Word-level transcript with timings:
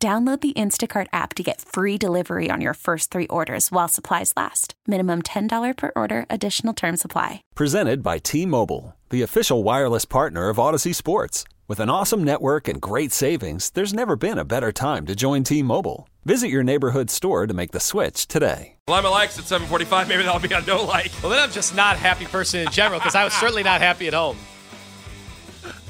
Download 0.00 0.40
the 0.40 0.52
Instacart 0.52 1.08
app 1.12 1.34
to 1.34 1.42
get 1.42 1.60
free 1.60 1.98
delivery 1.98 2.50
on 2.52 2.60
your 2.60 2.74
first 2.74 3.10
three 3.10 3.26
orders 3.26 3.72
while 3.72 3.88
supplies 3.88 4.32
last. 4.36 4.74
Minimum 4.86 5.22
$10 5.22 5.76
per 5.76 5.90
order, 5.96 6.24
additional 6.30 6.72
term 6.72 6.96
supply. 6.96 7.42
Presented 7.56 8.00
by 8.00 8.18
T 8.18 8.46
Mobile, 8.46 8.94
the 9.10 9.22
official 9.22 9.64
wireless 9.64 10.04
partner 10.04 10.50
of 10.50 10.58
Audacy 10.58 10.94
Sports. 10.94 11.42
With 11.66 11.80
an 11.80 11.90
awesome 11.90 12.22
network 12.22 12.68
and 12.68 12.80
great 12.80 13.10
savings, 13.10 13.70
there's 13.70 13.92
never 13.92 14.14
been 14.14 14.38
a 14.38 14.44
better 14.44 14.70
time 14.70 15.04
to 15.06 15.16
join 15.16 15.42
T 15.42 15.64
Mobile. 15.64 16.08
Visit 16.24 16.46
your 16.46 16.62
neighborhood 16.62 17.10
store 17.10 17.48
to 17.48 17.54
make 17.54 17.72
the 17.72 17.80
switch 17.80 18.28
today. 18.28 18.76
Well, 18.86 18.98
I'm 18.98 19.04
a 19.04 19.10
likes 19.10 19.36
at 19.36 19.46
745. 19.46 20.08
Maybe 20.08 20.22
that'll 20.22 20.38
be 20.38 20.54
a 20.54 20.60
no 20.60 20.84
like. 20.84 21.10
Well, 21.24 21.30
then 21.30 21.40
I'm 21.40 21.50
just 21.50 21.74
not 21.74 21.96
a 21.96 21.98
happy 21.98 22.26
person 22.26 22.60
in 22.60 22.70
general 22.70 23.00
because 23.00 23.16
I 23.16 23.24
was 23.24 23.32
certainly 23.32 23.64
not 23.64 23.80
happy 23.80 24.06
at 24.06 24.14
home. 24.14 24.36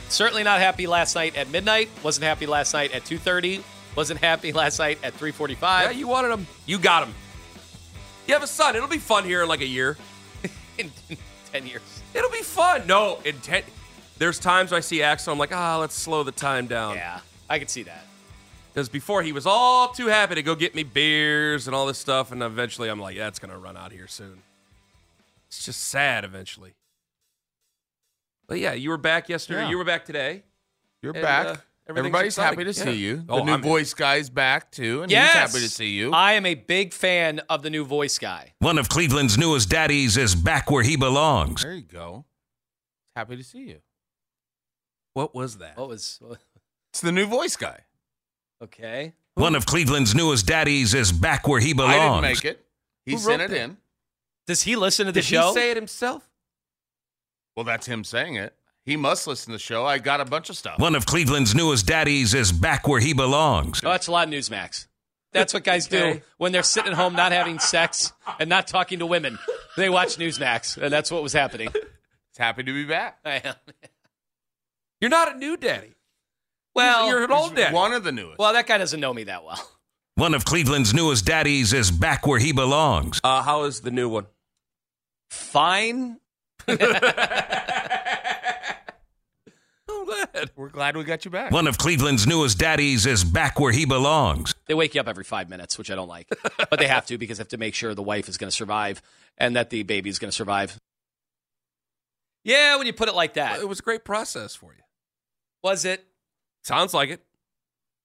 Certainly 0.09 0.45
not 0.45 0.61
happy 0.61 0.87
last 0.87 1.15
night 1.15 1.37
at 1.37 1.51
midnight. 1.51 1.91
Wasn't 2.03 2.25
happy 2.25 2.47
last 2.47 2.73
night 2.73 2.93
at 2.93 3.05
2:30. 3.05 3.63
Wasn't 3.97 4.21
happy 4.21 4.53
last 4.53 4.79
night 4.79 4.99
at 5.03 5.15
3:45. 5.15 5.61
Yeah, 5.61 5.91
you 5.91 6.07
wanted 6.07 6.31
him. 6.31 6.47
You 6.67 6.79
got 6.79 7.07
him. 7.07 7.15
You 8.27 8.35
have 8.35 8.43
a 8.43 8.47
son. 8.47 8.77
It'll 8.77 8.89
be 8.89 8.99
fun 8.99 9.25
here 9.25 9.43
in 9.43 9.49
like 9.49 9.61
a 9.61 9.67
year. 9.67 9.97
in, 10.79 10.91
in 11.09 11.17
10 11.53 11.67
years. 11.67 11.83
It'll 12.15 12.31
be 12.31 12.43
fun. 12.43 12.87
No, 12.87 13.19
in 13.25 13.39
10. 13.41 13.63
There's 14.19 14.39
times 14.39 14.73
I 14.73 14.81
see 14.81 15.03
Axel, 15.03 15.33
I'm 15.33 15.39
like, 15.39 15.55
ah, 15.55 15.79
let's 15.79 15.95
slow 15.95 16.23
the 16.25 16.33
time 16.33 16.67
down. 16.67 16.97
Yeah, 16.97 17.21
I 17.49 17.59
could 17.59 17.71
see 17.71 17.85
that. 17.85 18.05
Because 18.75 18.89
before 18.89 19.23
he 19.23 19.33
was 19.33 19.47
all 19.47 19.89
too 19.89 20.07
happy 20.07 20.35
to 20.37 20.43
go 20.43 20.55
get 20.55 20.75
me 20.75 20.83
beers 20.83 21.67
and 21.67 21.75
all 21.75 21.87
this 21.87 21.99
stuff, 21.99 22.31
and 22.33 22.43
eventually 22.43 22.89
I'm 22.89 23.01
like, 23.01 23.17
that's 23.17 23.39
gonna 23.39 23.59
run 23.59 23.77
out 23.77 23.87
of 23.89 23.93
here 23.93 24.07
soon. 24.07 24.43
It's 25.49 25.65
just 25.65 25.85
sad 25.85 26.25
eventually. 26.25 26.75
But 28.47 28.59
yeah, 28.59 28.73
you 28.75 28.91
were 28.91 28.99
back 28.99 29.29
yesterday. 29.29 29.63
Yeah. 29.63 29.71
You 29.71 29.79
were 29.79 29.85
back 29.85 30.05
today. 30.05 30.43
You're 31.03 31.13
And, 31.15 31.23
back. 31.23 31.47
uh, 31.47 31.51
everything's 31.51 31.68
Everybody's 31.89 32.35
exciting. 32.35 32.59
happy 32.59 32.73
to 32.73 32.79
Yeah. 32.79 32.85
see 32.93 32.99
you. 32.99 33.25
Oh, 33.29 33.37
the 33.37 33.43
Oh, 33.43 33.45
new 33.45 33.53
I'm- 33.53 33.63
voice 33.63 33.95
guy's 33.95 34.29
back 34.29 34.71
too, 34.71 35.03
and 35.03 35.11
yes, 35.11 35.33
he's 35.33 35.41
happy 35.53 35.65
to 35.65 35.69
see 35.71 35.91
you. 35.91 36.13
I 36.13 36.35
am 36.35 36.45
a 36.45 36.55
big 36.55 36.93
fan 36.93 37.39
of 37.49 37.63
the 37.63 37.71
new 37.71 37.85
voice 37.85 38.19
guy. 38.19 38.53
One 38.59 38.77
of 38.79 38.89
Cleveland's 38.91 39.39
newest 39.39 39.69
daddies 39.71 40.17
is 40.19 40.35
back 40.35 40.71
where 40.71 40.83
he 40.83 40.97
belongs. 40.97 41.63
there 41.63 41.73
you 41.75 41.83
go. 41.83 42.27
Happy 43.17 43.37
to 43.37 43.43
see 43.45 43.61
you. 43.61 43.81
What 45.15 45.35
was 45.35 45.59
that? 45.59 45.77
What 45.79 45.89
was 45.89 46.21
It's 46.93 47.01
the 47.01 47.13
new 47.13 47.27
voice 47.27 47.57
guy. 47.57 47.81
okay? 48.63 49.15
One 49.35 49.55
of 49.55 49.67
Cleveland's 49.67 50.15
newest 50.15 50.47
daddies 50.47 50.95
is 50.95 51.13
back 51.13 51.47
where 51.49 51.61
he 51.61 51.73
belongs. 51.73 51.95
I 51.95 52.09
didn't 52.09 52.23
make 52.23 52.45
it. 52.45 52.67
He 53.07 53.13
Who 53.13 53.19
sent 53.19 53.41
wrote 53.41 53.51
it 53.51 53.51
that? 53.55 53.61
in. 53.61 53.77
Does 54.47 54.63
he 54.63 54.75
listen 54.77 55.07
to 55.07 55.13
the 55.13 55.23
show? 55.23 55.29
Did 55.31 55.43
show? 55.43 55.49
he 55.49 55.55
say 55.55 55.71
it 55.71 55.77
himself? 55.77 56.29
Well, 57.57 57.65
that's 57.65 57.87
him 57.87 58.03
saying 58.05 58.35
it. 58.35 58.55
He 58.89 58.97
must 58.97 59.27
listen 59.27 59.53
to 59.53 59.57
the 59.57 59.63
show. 59.63 59.85
I 59.85 59.99
got 59.99 60.23
a 60.23 60.25
bunch 60.25 60.49
of 60.49 60.57
stuff. 60.57 60.79
One 60.79 60.95
of 60.95 61.05
Cleveland's 61.05 61.55
newest 61.55 61.85
daddies 61.85 62.33
is 62.33 62.51
back 62.51 62.89
where 62.89 63.01
he 63.01 63.13
belongs. 63.13 63.83
Oh, 63.85 63.91
that's 63.91 64.07
a 64.07 64.13
lot 64.13 64.29
of 64.29 64.33
Newsmax. 64.33 64.87
That's 65.31 65.53
what 65.53 65.63
guys 65.63 65.89
do 65.89 66.23
when 66.39 66.53
they're 66.53 66.63
sitting 66.63 66.93
at 66.93 66.97
home, 66.97 67.13
not 67.13 67.33
having 67.33 67.59
sex 67.59 68.15
and 68.41 68.49
not 68.49 68.67
talking 68.67 69.01
to 69.01 69.07
women. 69.07 69.39
They 69.77 69.91
watch 69.91 70.17
Newsmax, 70.17 70.79
and 70.79 70.91
that's 70.91 71.11
what 71.11 71.23
was 71.23 71.35
happening. 71.35 71.69
He's 71.71 72.39
happy 72.39 72.63
to 72.63 72.73
be 72.73 72.87
back. 72.87 73.19
I 73.27 73.43
am. 73.45 73.55
You're 75.03 75.11
not 75.11 75.35
a 75.35 75.39
new 75.39 75.59
daddy. 75.59 75.93
Well, 76.75 77.09
you're 77.09 77.25
an 77.25 77.31
old 77.31 77.57
daddy. 77.57 77.75
One 77.75 77.93
of 77.93 78.05
the 78.05 78.13
newest. 78.13 78.39
well, 78.39 78.55
that 78.55 78.67
guy 78.67 78.79
doesn't 78.79 79.01
know 79.01 79.13
me 79.13 79.25
that 79.25 79.45
well. 79.45 79.71
One 80.15 80.33
of 80.33 80.47
Cleveland's 80.47 80.95
newest 80.95 81.27
daddies 81.27 81.75
is 81.75 81.91
back 81.91 82.27
where 82.27 82.39
he 82.39 82.53
belongs. 82.53 83.21
Uh, 83.23 83.43
how 83.43 83.65
is 83.65 83.83
the 83.83 83.91
new 83.91 84.09
one? 84.09 84.27
Fine. 85.29 86.21
I'm 90.11 90.27
glad. 90.33 90.51
We're 90.57 90.69
glad 90.69 90.97
we 90.97 91.05
got 91.05 91.25
you 91.25 91.31
back. 91.31 91.51
One 91.53 91.67
of 91.67 91.79
Cleveland's 91.79 92.27
newest 92.27 92.59
daddies 92.59 93.07
is 93.07 93.25
back 93.25 93.59
where 93.61 93.73
he 93.73 93.85
belongs. 93.85 94.55
They 94.67 94.75
wake 94.75 94.95
you 94.95 95.01
up 95.01 95.09
every 95.09 95.25
five 95.25 95.49
minutes, 95.49 95.77
which 95.79 95.91
I 95.91 95.95
don't 95.95 96.09
like, 96.09 96.29
but 96.71 96.79
they 96.79 96.87
have 96.87 97.07
to 97.07 97.19
because 97.19 97.39
they 97.39 97.43
have 97.43 97.49
to 97.49 97.59
make 97.59 97.75
sure 97.75 97.95
the 97.95 98.03
wife 98.03 98.29
is 98.29 98.37
going 98.37 98.51
to 98.51 98.57
survive 98.57 99.03
and 99.37 99.57
that 99.57 99.71
the 99.71 99.83
baby 99.83 100.11
is 100.11 100.19
going 100.19 100.31
to 100.31 100.37
survive. 100.37 100.79
Yeah, 102.45 102.77
when 102.77 102.87
you 102.87 102.93
put 102.93 103.09
it 103.09 103.15
like 103.15 103.35
that, 103.35 103.61
It 103.61 103.69
was 103.69 103.81
a 103.81 103.83
great 103.83 104.05
process 104.05 104.55
for 104.55 104.73
you. 104.73 104.83
was 105.63 105.85
it? 105.85 106.05
Sounds 106.65 106.95
like 106.95 107.11
it. 107.11 107.23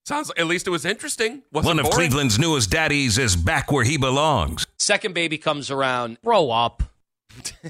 Sounds 0.06 0.30
at 0.38 0.48
least 0.48 0.68
it 0.68 0.70
was 0.72 0.84
interesting. 0.84 1.44
Wasn't 1.54 1.70
One 1.70 1.80
of 1.80 1.84
boring. 1.86 1.96
Cleveland's 2.10 2.38
newest 2.38 2.70
daddies 2.70 3.18
is 3.18 3.38
back 3.38 3.72
where 3.72 3.86
he 3.86 3.98
belongs. 3.98 4.68
Second 4.78 5.14
baby 5.14 5.38
comes 5.38 5.72
around. 5.72 6.18
Grow 6.24 6.52
up. 6.52 6.84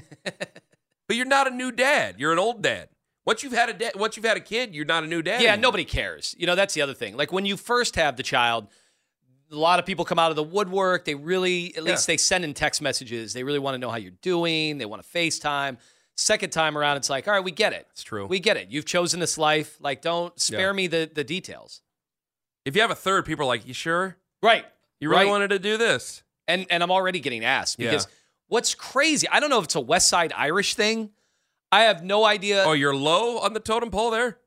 But 1.06 1.16
you're 1.18 1.26
not 1.26 1.46
a 1.46 1.50
new 1.54 1.70
dad. 1.70 2.14
You're 2.16 2.32
an 2.32 2.38
old 2.38 2.62
dad. 2.62 2.88
Once 3.26 3.42
you've 3.42 3.52
had 3.52 3.68
a 3.70 3.72
dad, 3.72 3.92
once 3.96 4.16
you've 4.16 4.26
had 4.26 4.36
a 4.36 4.40
kid, 4.40 4.74
you're 4.74 4.84
not 4.84 5.02
a 5.02 5.06
new 5.06 5.22
dad. 5.22 5.40
Yeah, 5.40 5.52
anymore. 5.52 5.62
nobody 5.62 5.84
cares. 5.84 6.34
You 6.38 6.46
know, 6.46 6.54
that's 6.54 6.74
the 6.74 6.82
other 6.82 6.94
thing. 6.94 7.16
Like 7.16 7.32
when 7.32 7.46
you 7.46 7.56
first 7.56 7.96
have 7.96 8.16
the 8.16 8.22
child, 8.22 8.68
a 9.50 9.56
lot 9.56 9.78
of 9.78 9.86
people 9.86 10.04
come 10.04 10.18
out 10.18 10.30
of 10.30 10.36
the 10.36 10.42
woodwork. 10.42 11.04
They 11.04 11.14
really, 11.14 11.74
at 11.76 11.84
least 11.84 12.06
Yeah. 12.08 12.14
they 12.14 12.16
send 12.18 12.44
in 12.44 12.52
text 12.54 12.82
messages. 12.82 13.32
They 13.32 13.42
really 13.44 13.58
want 13.58 13.74
to 13.74 13.78
know 13.78 13.90
how 13.90 13.96
you're 13.96 14.12
doing. 14.20 14.78
They 14.78 14.84
want 14.86 15.02
to 15.02 15.08
FaceTime. 15.08 15.78
Second 16.16 16.50
time 16.50 16.76
around, 16.78 16.96
it's 16.98 17.10
like, 17.10 17.26
all 17.26 17.34
right, 17.34 17.42
we 17.42 17.50
get 17.50 17.72
it. 17.72 17.86
It's 17.90 18.02
true. 18.02 18.26
We 18.26 18.38
get 18.40 18.56
it. 18.56 18.68
You've 18.70 18.84
chosen 18.84 19.20
this 19.20 19.36
life. 19.38 19.76
Like, 19.80 20.00
don't 20.02 20.38
spare 20.38 20.68
Yeah. 20.68 20.72
me 20.72 20.86
the, 20.86 21.10
the 21.12 21.24
details. 21.24 21.80
If 22.64 22.76
you 22.76 22.82
have 22.82 22.90
a 22.90 22.94
third, 22.94 23.26
people 23.26 23.42
are 23.44 23.48
like, 23.48 23.66
"You 23.66 23.74
sure? 23.74 24.16
Right. 24.42 24.64
You 25.00 25.10
really 25.10 25.24
Right. 25.24 25.30
wanted 25.30 25.48
to 25.48 25.58
do 25.58 25.76
this?" 25.76 26.22
And 26.48 26.66
and 26.70 26.82
I'm 26.82 26.90
already 26.90 27.20
getting 27.20 27.44
asked 27.44 27.78
Yeah. 27.78 27.90
because 27.90 28.06
what's 28.48 28.74
crazy, 28.74 29.28
I 29.28 29.40
don't 29.40 29.50
know 29.50 29.58
if 29.58 29.64
it's 29.64 29.74
a 29.74 29.80
West 29.80 30.08
Side 30.08 30.32
Irish 30.36 30.74
thing. 30.74 31.10
I 31.74 31.82
have 31.84 32.04
no 32.04 32.24
idea. 32.24 32.64
Oh, 32.66 32.72
you're 32.72 32.94
low 32.96 33.38
on 33.38 33.52
the 33.52 33.60
totem 33.60 33.90
pole 33.90 34.10
there 34.10 34.38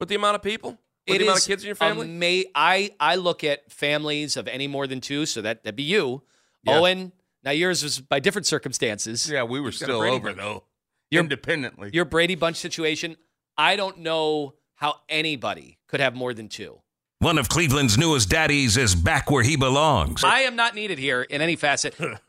with 0.00 0.08
the 0.08 0.14
amount 0.14 0.34
of 0.36 0.42
people, 0.42 0.70
with 0.72 0.78
It 1.06 1.18
the 1.18 1.24
amount 1.24 1.38
is 1.38 1.44
of 1.44 1.48
kids 1.48 1.62
in 1.62 1.66
your 1.68 1.74
family. 1.76 2.06
ama- 2.06 2.50
I 2.54 2.90
I 3.00 3.16
look 3.16 3.44
at 3.44 3.70
families 3.72 4.36
of 4.36 4.46
any 4.48 4.66
more 4.66 4.86
than 4.86 5.00
two, 5.00 5.26
so 5.26 5.40
that 5.42 5.64
that'd 5.64 5.76
be 5.76 5.82
you, 5.84 6.22
Yeah. 6.64 6.78
Owen. 6.78 7.12
Now 7.44 7.52
yours 7.52 7.82
was 7.82 8.00
by 8.00 8.20
different 8.20 8.46
circumstances. 8.46 9.30
Yeah, 9.30 9.44
we 9.44 9.60
were 9.60 9.72
still 9.72 10.02
over 10.02 10.28
bunch. 10.28 10.36
though. 10.36 10.64
You're- 11.10 11.22
independently. 11.24 11.90
Your 11.92 12.04
Brady 12.04 12.34
Bunch 12.34 12.56
situation. 12.56 13.16
I 13.56 13.76
don't 13.76 13.98
know 13.98 14.54
how 14.74 15.00
anybody 15.08 15.78
could 15.88 16.00
have 16.00 16.14
more 16.14 16.34
than 16.34 16.48
two. 16.48 16.80
One 17.20 17.38
of 17.38 17.48
Cleveland's 17.48 17.96
newest 17.98 18.28
daddies 18.28 18.76
is 18.76 18.94
back 18.94 19.30
where 19.30 19.42
he 19.42 19.56
belongs. 19.56 20.22
I 20.22 20.40
am 20.40 20.54
not 20.54 20.74
needed 20.76 20.98
here 20.98 21.22
in 21.22 21.40
any 21.40 21.56
facet. 21.56 21.94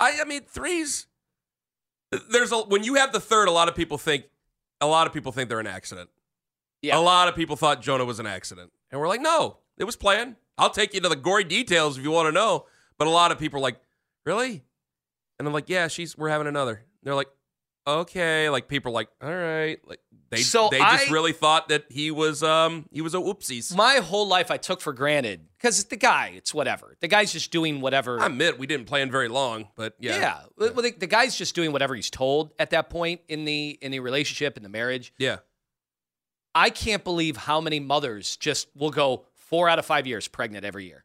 I, 0.00 0.20
I 0.20 0.24
mean, 0.26 0.42
threes. 0.42 1.06
There's 2.30 2.52
a 2.52 2.58
when 2.58 2.84
you 2.84 2.94
have 2.94 3.12
the 3.12 3.20
third, 3.20 3.48
a 3.48 3.52
lot 3.52 3.68
of 3.68 3.74
people 3.74 3.98
think, 3.98 4.24
a 4.80 4.86
lot 4.86 5.06
of 5.06 5.12
people 5.12 5.32
think 5.32 5.48
they're 5.48 5.60
an 5.60 5.66
accident. 5.66 6.10
Yeah. 6.80 6.98
A 6.98 7.00
lot 7.00 7.28
of 7.28 7.34
people 7.34 7.56
thought 7.56 7.82
Jonah 7.82 8.04
was 8.04 8.20
an 8.20 8.26
accident, 8.26 8.72
and 8.90 9.00
we're 9.00 9.08
like, 9.08 9.20
no, 9.20 9.58
it 9.76 9.84
was 9.84 9.96
planned. 9.96 10.36
I'll 10.56 10.70
take 10.70 10.94
you 10.94 11.00
to 11.00 11.08
the 11.08 11.16
gory 11.16 11.44
details 11.44 11.98
if 11.98 12.04
you 12.04 12.10
want 12.10 12.26
to 12.26 12.32
know. 12.32 12.66
But 12.98 13.06
a 13.08 13.10
lot 13.10 13.30
of 13.30 13.38
people 13.38 13.58
are 13.58 13.62
like, 13.62 13.80
really? 14.24 14.64
And 15.38 15.46
I'm 15.46 15.54
like, 15.54 15.68
yeah, 15.68 15.88
she's 15.88 16.16
we're 16.16 16.30
having 16.30 16.46
another. 16.46 16.84
They're 17.02 17.14
like, 17.14 17.28
okay. 18.00 18.48
Like 18.50 18.68
people 18.68 18.90
are 18.90 18.94
like, 18.94 19.08
all 19.22 19.34
right. 19.34 19.78
Like 19.86 20.00
they 20.30 20.38
So 20.38 20.68
they 20.70 20.78
just 20.78 21.08
I- 21.08 21.12
really 21.12 21.32
thought 21.32 21.68
that 21.68 21.84
he 21.90 22.10
was 22.10 22.42
um 22.42 22.86
he 22.90 23.00
was 23.00 23.14
a 23.14 23.18
whoopsies. 23.18 23.74
My 23.74 23.96
whole 23.96 24.28
life 24.28 24.50
I 24.50 24.56
took 24.58 24.80
for 24.80 24.92
granted 24.92 25.46
because 25.58 25.78
it's 25.80 25.88
the 25.88 25.96
guy, 25.96 26.32
it's 26.36 26.52
whatever. 26.52 26.96
The 27.00 27.08
guy's 27.08 27.32
just 27.32 27.50
doing 27.50 27.80
whatever. 27.80 28.20
I 28.20 28.26
admit 28.26 28.58
we 28.58 28.66
didn't 28.66 28.86
plan 28.86 29.10
very 29.10 29.28
long, 29.28 29.68
but 29.74 29.94
yeah, 29.98 30.18
yeah. 30.18 30.38
Well, 30.56 30.82
the, 30.82 30.92
the 30.92 31.06
guy's 31.06 31.36
just 31.36 31.54
doing 31.54 31.72
whatever 31.72 31.94
he's 31.94 32.10
told 32.10 32.52
at 32.58 32.70
that 32.70 32.90
point 32.90 33.22
in 33.28 33.44
the 33.44 33.78
in 33.80 33.90
the 33.90 34.00
relationship 34.00 34.56
in 34.56 34.62
the 34.62 34.68
marriage. 34.68 35.12
yeah. 35.18 35.38
I 36.54 36.70
can't 36.70 37.04
believe 37.04 37.36
how 37.36 37.60
many 37.60 37.78
mothers 37.78 38.36
just 38.36 38.68
will 38.74 38.90
go 38.90 39.26
four 39.36 39.68
out 39.68 39.78
of 39.78 39.86
five 39.86 40.06
years 40.06 40.26
pregnant 40.26 40.64
every 40.64 40.86
year. 40.86 41.04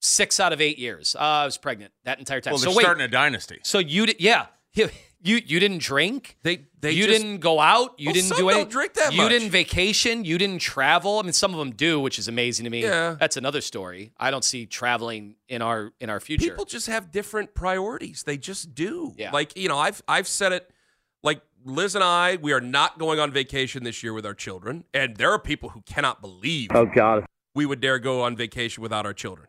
Six 0.00 0.38
out 0.40 0.52
of 0.52 0.60
eight 0.60 0.78
years. 0.78 1.14
Uh, 1.14 1.20
I 1.20 1.44
was 1.44 1.56
pregnant 1.56 1.92
that 2.04 2.18
entire 2.18 2.40
time. 2.40 2.52
well, 2.52 2.58
so 2.58 2.66
they're 2.70 2.76
wait, 2.76 2.82
starting 2.82 3.04
a 3.04 3.08
dynasty. 3.08 3.60
so 3.62 3.78
you 3.78 4.06
did? 4.06 4.16
Yeah, 4.20 4.46
you 5.22 5.40
you 5.44 5.60
didn't 5.60 5.78
drink. 5.82 6.36
They 6.42 6.66
they 6.80 6.92
you 6.92 7.06
just- 7.06 7.20
didn't 7.22 7.38
go 7.38 7.60
out. 7.60 7.94
You 7.98 8.06
Well, 8.06 8.14
didn't 8.14 8.28
some 8.28 8.38
do 8.38 8.48
anything. 8.48 8.68
drink 8.70 8.94
that 8.94 9.12
You 9.12 9.18
much. 9.18 9.30
didn't 9.30 9.50
vacation. 9.50 10.24
You 10.24 10.38
didn't 10.38 10.60
travel. 10.60 11.18
I 11.18 11.22
mean, 11.22 11.32
some 11.32 11.52
of 11.52 11.58
them 11.58 11.72
do, 11.72 12.00
which 12.00 12.18
is 12.18 12.26
amazing 12.28 12.64
to 12.64 12.70
me. 12.70 12.82
Yeah. 12.82 13.16
that's 13.20 13.36
another 13.36 13.60
story. 13.60 14.12
I 14.18 14.30
don't 14.30 14.44
see 14.44 14.66
traveling 14.66 15.36
in 15.48 15.60
our 15.62 15.92
in 16.00 16.08
our 16.10 16.20
future. 16.20 16.48
People 16.50 16.64
just 16.64 16.86
have 16.86 17.10
different 17.10 17.54
priorities. 17.54 18.22
They 18.22 18.38
just 18.38 18.74
do. 18.74 19.14
Yeah. 19.18 19.30
Like, 19.32 19.56
you 19.56 19.68
know, 19.68 19.78
I've 19.78 20.02
I've 20.08 20.28
said 20.28 20.52
it 20.52 20.70
like 21.22 21.42
Liz 21.64 21.94
and 21.94 22.02
I, 22.02 22.38
we 22.40 22.52
are 22.52 22.60
not 22.62 22.98
going 22.98 23.20
on 23.20 23.30
vacation 23.32 23.84
this 23.84 24.02
year 24.02 24.14
with 24.14 24.24
our 24.24 24.32
children. 24.34 24.84
And 24.94 25.16
there 25.16 25.30
are 25.30 25.38
people 25.38 25.68
who 25.68 25.82
cannot 25.82 26.22
believe 26.22 26.70
Oh 26.74 26.86
God. 26.86 27.26
we 27.54 27.66
would 27.66 27.80
dare 27.82 27.98
go 27.98 28.22
on 28.22 28.34
vacation 28.36 28.82
without 28.82 29.04
our 29.04 29.12
children. 29.12 29.48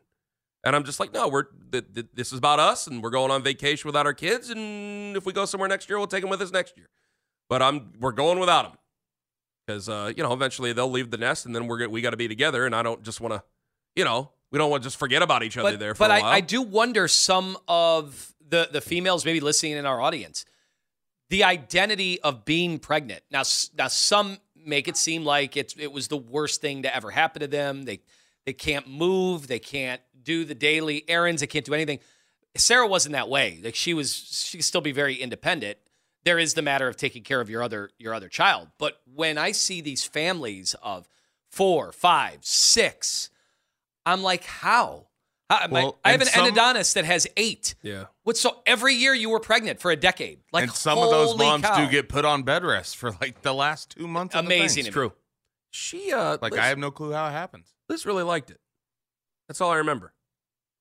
And 0.64 0.76
I'm 0.76 0.84
just 0.84 1.00
like, 1.00 1.14
no, 1.14 1.28
we're 1.28 1.46
th- 1.72 1.86
th- 1.94 2.08
this 2.14 2.32
is 2.32 2.38
about 2.38 2.60
us, 2.60 2.88
and 2.88 3.02
we're 3.02 3.10
going 3.10 3.32
on 3.32 3.42
vacation 3.42 3.88
without 3.88 4.06
our 4.06 4.14
kids. 4.14 4.50
And 4.50 5.18
if 5.18 5.26
we 5.26 5.34
go 5.34 5.46
somewhere 5.46 5.68
next 5.68 5.90
year, 5.90 5.98
we'll 5.98 6.08
take 6.08 6.22
them 6.22 6.30
with 6.30 6.42
us 6.42 6.52
next 6.52 6.78
year. 6.78 6.88
But 7.50 7.62
I'm 7.62 7.94
we're 8.00 8.12
going 8.12 8.40
without 8.40 8.64
them 8.64 8.78
because 9.66 9.90
uh, 9.90 10.12
you 10.16 10.24
know 10.24 10.34
eventually 10.34 10.74
they'll 10.74 10.90
leave 10.90 11.12
the 11.12 11.18
nest, 11.18 11.46
and 11.46 11.56
then 11.56 11.68
we're 11.68 11.90
we 11.90 12.02
got 12.02 12.12
to 12.12 12.18
be 12.18 12.28
together. 12.28 12.66
And 12.66 12.76
I 12.76 12.84
don't 12.84 13.02
just 13.04 13.20
want 13.20 13.34
to, 13.34 13.44
you 13.96 14.06
know, 14.06 14.32
we 14.52 14.60
don't 14.60 14.70
want 14.70 14.84
to 14.84 14.88
just 14.88 14.98
forget 14.98 15.22
about 15.22 15.44
each 15.44 15.58
other 15.58 15.72
but, 15.72 15.80
there 15.80 15.96
for 15.96 16.08
but 16.08 16.12
a 16.12 16.24
I. 16.24 16.34
I 16.36 16.42
do 16.42 16.62
wonder 16.62 17.08
some 17.08 17.58
of 17.68 18.34
the 18.48 18.70
the 18.72 18.82
females 18.82 19.26
maybe 19.26 19.40
listening 19.40 19.74
in 19.74 19.86
our 19.86 20.00
audience, 20.00 20.46
the 21.30 21.44
identity 21.44 22.22
of 22.22 22.46
being 22.46 22.78
pregnant. 22.78 23.24
Now, 23.32 23.44
now 23.76 23.88
some 23.88 24.38
make 24.64 24.88
it 24.88 24.98
seem 24.98 25.26
like 25.26 25.58
it's 25.58 25.76
it 25.78 25.92
was 25.92 26.08
the 26.08 26.18
worst 26.18 26.62
thing 26.62 26.84
to 26.84 26.96
ever 26.96 27.10
happen 27.10 27.40
to 27.40 27.48
them. 27.48 27.84
They 27.84 28.02
they 28.46 28.54
can't 28.54 28.88
move, 28.88 29.48
they 29.48 29.60
can't 29.60 30.02
do 30.24 30.46
the 30.46 30.56
daily 30.56 31.04
errands, 31.08 31.42
they 31.42 31.48
can't 31.48 31.66
do 31.66 31.74
anything. 31.74 32.00
Sarah 32.56 32.88
wasn't 32.88 33.14
that 33.14 33.30
way. 33.30 33.60
Like 33.64 33.76
she 33.76 33.94
was, 33.94 34.14
she 34.14 34.58
could 34.58 34.66
still 34.66 34.82
be 34.82 34.92
very 34.92 35.16
independent. 35.16 35.78
There 36.24 36.38
is 36.38 36.54
the 36.54 36.62
matter 36.62 36.88
of 36.88 36.98
taking 36.98 37.24
care 37.24 37.42
of 37.42 37.50
your 37.50 37.64
other 37.64 37.90
your 37.98 38.14
other 38.14 38.28
child. 38.30 38.68
But 38.78 39.00
when 39.14 39.38
I 39.38 39.52
see 39.54 39.82
these 39.82 40.04
families 40.04 40.76
of 40.84 41.08
four, 41.50 41.92
five, 41.92 42.40
six, 42.46 43.30
I'm 44.06 44.22
like, 44.22 44.44
how? 44.44 45.08
How- 45.50 45.68
Well, 45.70 46.00
I 46.06 46.12
have 46.12 46.22
an 46.22 46.28
some- 46.28 46.46
endodontist 46.54 46.94
that 46.94 47.06
has 47.06 47.28
eight. 47.38 47.76
yeah. 47.82 48.06
What? 48.24 48.38
So 48.38 48.62
every 48.66 48.94
year 48.96 49.14
you 49.14 49.30
were 49.30 49.40
pregnant 49.40 49.80
for 49.80 49.90
a 49.92 49.96
decade. 49.96 50.40
Like 50.54 50.64
and 50.66 50.72
some 50.74 50.98
of 51.00 51.10
those 51.10 51.36
moms 51.38 51.64
cow. 51.66 51.84
do 51.86 51.90
get 51.92 52.08
put 52.08 52.24
on 52.24 52.44
bed 52.44 52.64
rest 52.64 52.98
for 52.98 53.12
like 53.20 53.42
the 53.42 53.54
last 53.54 53.90
two 53.98 54.08
months. 54.08 54.36
of 54.36 54.46
the 54.46 54.50
thing. 54.50 54.60
amazing. 54.60 54.86
It's 54.86 54.94
true. 54.94 55.14
She 55.72 56.12
uh, 56.12 56.38
Like 56.42 56.52
Liz, 56.52 56.60
I 56.62 56.68
have 56.68 56.78
no 56.78 56.92
clue 56.92 57.14
how 57.14 57.28
it 57.28 57.32
happens. 57.32 57.74
Liz 57.92 58.06
really 58.06 58.24
liked 58.24 58.50
it. 58.52 58.60
That's 59.48 59.60
all 59.62 59.70
I 59.72 59.78
remember. 59.78 60.14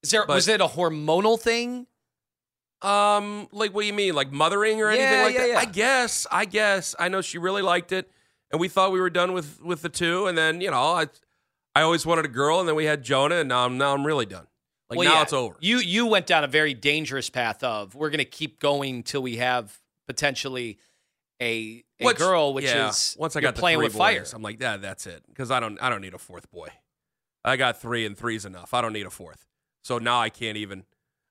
Is 0.02 0.10
there 0.10 0.24
But- 0.26 0.34
was 0.34 0.48
it 0.48 0.60
a 0.60 0.66
hormonal 0.68 1.38
thing? 1.38 1.86
Um, 2.82 3.48
like 3.52 3.74
what 3.74 3.82
do 3.82 3.86
you 3.88 3.92
mean, 3.92 4.14
like 4.14 4.32
mothering 4.32 4.80
or 4.80 4.88
anything 4.88 5.12
Yeah, 5.12 5.22
like 5.24 5.34
yeah, 5.34 5.40
that? 5.40 5.48
yeah. 5.50 5.58
I 5.58 5.64
guess, 5.66 6.26
I 6.30 6.44
guess. 6.46 6.94
I 6.98 7.08
know 7.08 7.20
she 7.20 7.36
really 7.36 7.60
liked 7.60 7.92
it, 7.92 8.10
and 8.50 8.58
we 8.60 8.68
thought 8.68 8.90
we 8.92 9.00
were 9.00 9.10
done 9.10 9.34
with 9.34 9.60
with 9.62 9.82
the 9.82 9.90
two, 9.90 10.26
and 10.26 10.38
then 10.38 10.62
you 10.62 10.70
know, 10.70 10.80
I 10.80 11.06
I 11.74 11.82
always 11.82 12.06
wanted 12.06 12.24
a 12.24 12.28
girl, 12.28 12.58
and 12.58 12.66
then 12.66 12.74
we 12.76 12.86
had 12.86 13.02
Jonah, 13.02 13.36
and 13.36 13.50
now 13.50 13.66
I'm 13.66 13.76
now 13.76 13.92
I'm 13.92 14.06
really 14.06 14.24
done. 14.24 14.46
Like 14.88 14.98
Well, 14.98 15.08
now 15.08 15.16
yeah, 15.16 15.22
it's 15.22 15.32
over. 15.34 15.56
You 15.60 15.76
you 15.78 16.06
went 16.06 16.26
down 16.26 16.42
a 16.42 16.46
very 16.48 16.72
dangerous 16.72 17.28
path 17.28 17.62
of 17.62 17.94
we're 17.94 18.08
going 18.10 18.18
to 18.18 18.24
keep 18.24 18.60
going 18.60 19.02
till 19.02 19.20
we 19.22 19.36
have 19.36 19.78
potentially 20.06 20.78
a 21.42 21.84
a 22.00 22.04
Which- 22.06 22.16
girl, 22.16 22.54
which 22.54 22.64
yeah, 22.64 22.88
is 22.88 23.14
once 23.18 23.36
I 23.36 23.42
got 23.42 23.56
playing 23.56 23.78
with 23.78 23.94
fire. 23.94 24.24
I'm 24.32 24.40
like, 24.40 24.58
yeah, 24.58 24.78
that's 24.78 25.06
it, 25.06 25.22
because 25.28 25.50
I 25.50 25.60
don't 25.60 25.76
I 25.82 25.90
don't 25.90 26.00
need 26.00 26.14
a 26.14 26.18
fourth 26.18 26.50
boy. 26.50 26.68
I 27.44 27.56
got 27.56 27.80
three, 27.80 28.04
and 28.06 28.16
three's 28.16 28.44
enough. 28.44 28.74
I 28.74 28.80
don't 28.82 28.92
need 28.92 29.06
a 29.06 29.10
fourth. 29.10 29.46
So 29.82 29.98
now 29.98 30.20
I 30.20 30.28
can't 30.28 30.56
even. 30.56 30.84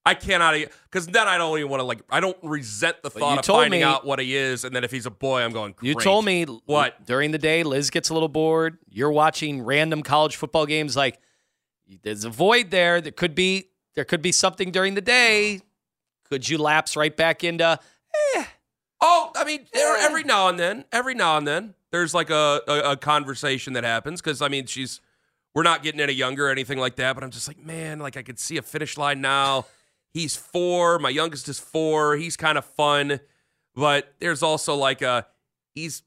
I 0.05 0.15
cannot 0.15 0.55
because 0.85 1.05
then 1.07 1.27
I 1.27 1.37
don't 1.37 1.57
even 1.59 1.69
want 1.69 1.81
to 1.81 1.85
like. 1.85 2.01
I 2.09 2.19
don't 2.19 2.37
resent 2.41 3.03
the 3.03 3.09
thought 3.09 3.39
of 3.39 3.45
finding 3.45 3.81
me- 3.81 3.83
out 3.83 4.05
what 4.05 4.17
he 4.19 4.35
is, 4.35 4.63
and 4.63 4.75
then 4.75 4.83
if 4.83 4.91
he's 4.91 5.05
a 5.05 5.11
boy, 5.11 5.41
I'm 5.41 5.51
going. 5.51 5.75
You 5.81 5.93
told 5.93 6.25
me 6.25 6.45
What? 6.45 7.05
during 7.05 7.31
the 7.31 7.37
day. 7.37 7.63
Liz 7.63 7.89
gets 7.89 8.09
a 8.09 8.13
little 8.13 8.29
bored. 8.29 8.77
You're 8.89 9.11
watching 9.11 9.61
random 9.61 10.01
college 10.01 10.35
football 10.35 10.65
games. 10.65 10.95
Like 10.95 11.19
there's 12.01 12.23
a 12.23 12.29
void 12.29 12.71
there. 12.71 13.01
There 13.01 13.11
could 13.11 13.35
be 13.35 13.69
there 13.95 14.05
could 14.05 14.21
be 14.21 14.31
something 14.31 14.71
during 14.71 14.95
the 14.95 15.01
day. 15.01 15.61
Could 16.29 16.47
you 16.47 16.57
lapse 16.57 16.95
right 16.95 17.15
back 17.15 17.43
into? 17.43 17.77
Eh. 18.35 18.43
Oh, 19.01 19.31
I 19.35 19.43
mean, 19.43 19.65
there, 19.73 19.95
eh. 19.97 20.01
every 20.01 20.23
now 20.23 20.47
and 20.47 20.57
then, 20.59 20.85
every 20.91 21.13
now 21.15 21.37
and 21.37 21.47
then, 21.47 21.73
there's 21.91 22.13
like 22.13 22.29
a, 22.29 22.61
a, 22.67 22.91
a 22.91 22.97
conversation 22.97 23.73
that 23.73 23.83
happens 23.83 24.21
because 24.21 24.41
I 24.41 24.47
mean, 24.47 24.65
she's 24.65 25.01
we're 25.59 25.63
not 25.63 25.83
getting 25.83 25.99
any 25.99 26.13
younger 26.13 26.47
or 26.47 26.51
anything 26.51 26.77
like 26.77 26.95
that, 26.95 27.15
but 27.15 27.21
I'm 27.25 27.31
just 27.31 27.45
like, 27.49 27.61
man, 27.61 27.99
like 27.99 28.15
I 28.15 28.21
could 28.23 28.39
see 28.39 28.55
a 28.55 28.61
finish 28.61 28.97
line 28.97 29.19
now. 29.19 29.65
He's 30.13 30.37
four, 30.37 30.99
my 30.99 31.09
youngest 31.09 31.49
is 31.49 31.59
four. 31.59 32.15
He's 32.15 32.37
kind 32.37 32.57
of 32.57 32.63
fun, 32.63 33.19
but 33.75 34.13
there's 34.21 34.41
also 34.41 34.75
like 34.75 35.01
a 35.01 35.27
he's 35.75 36.01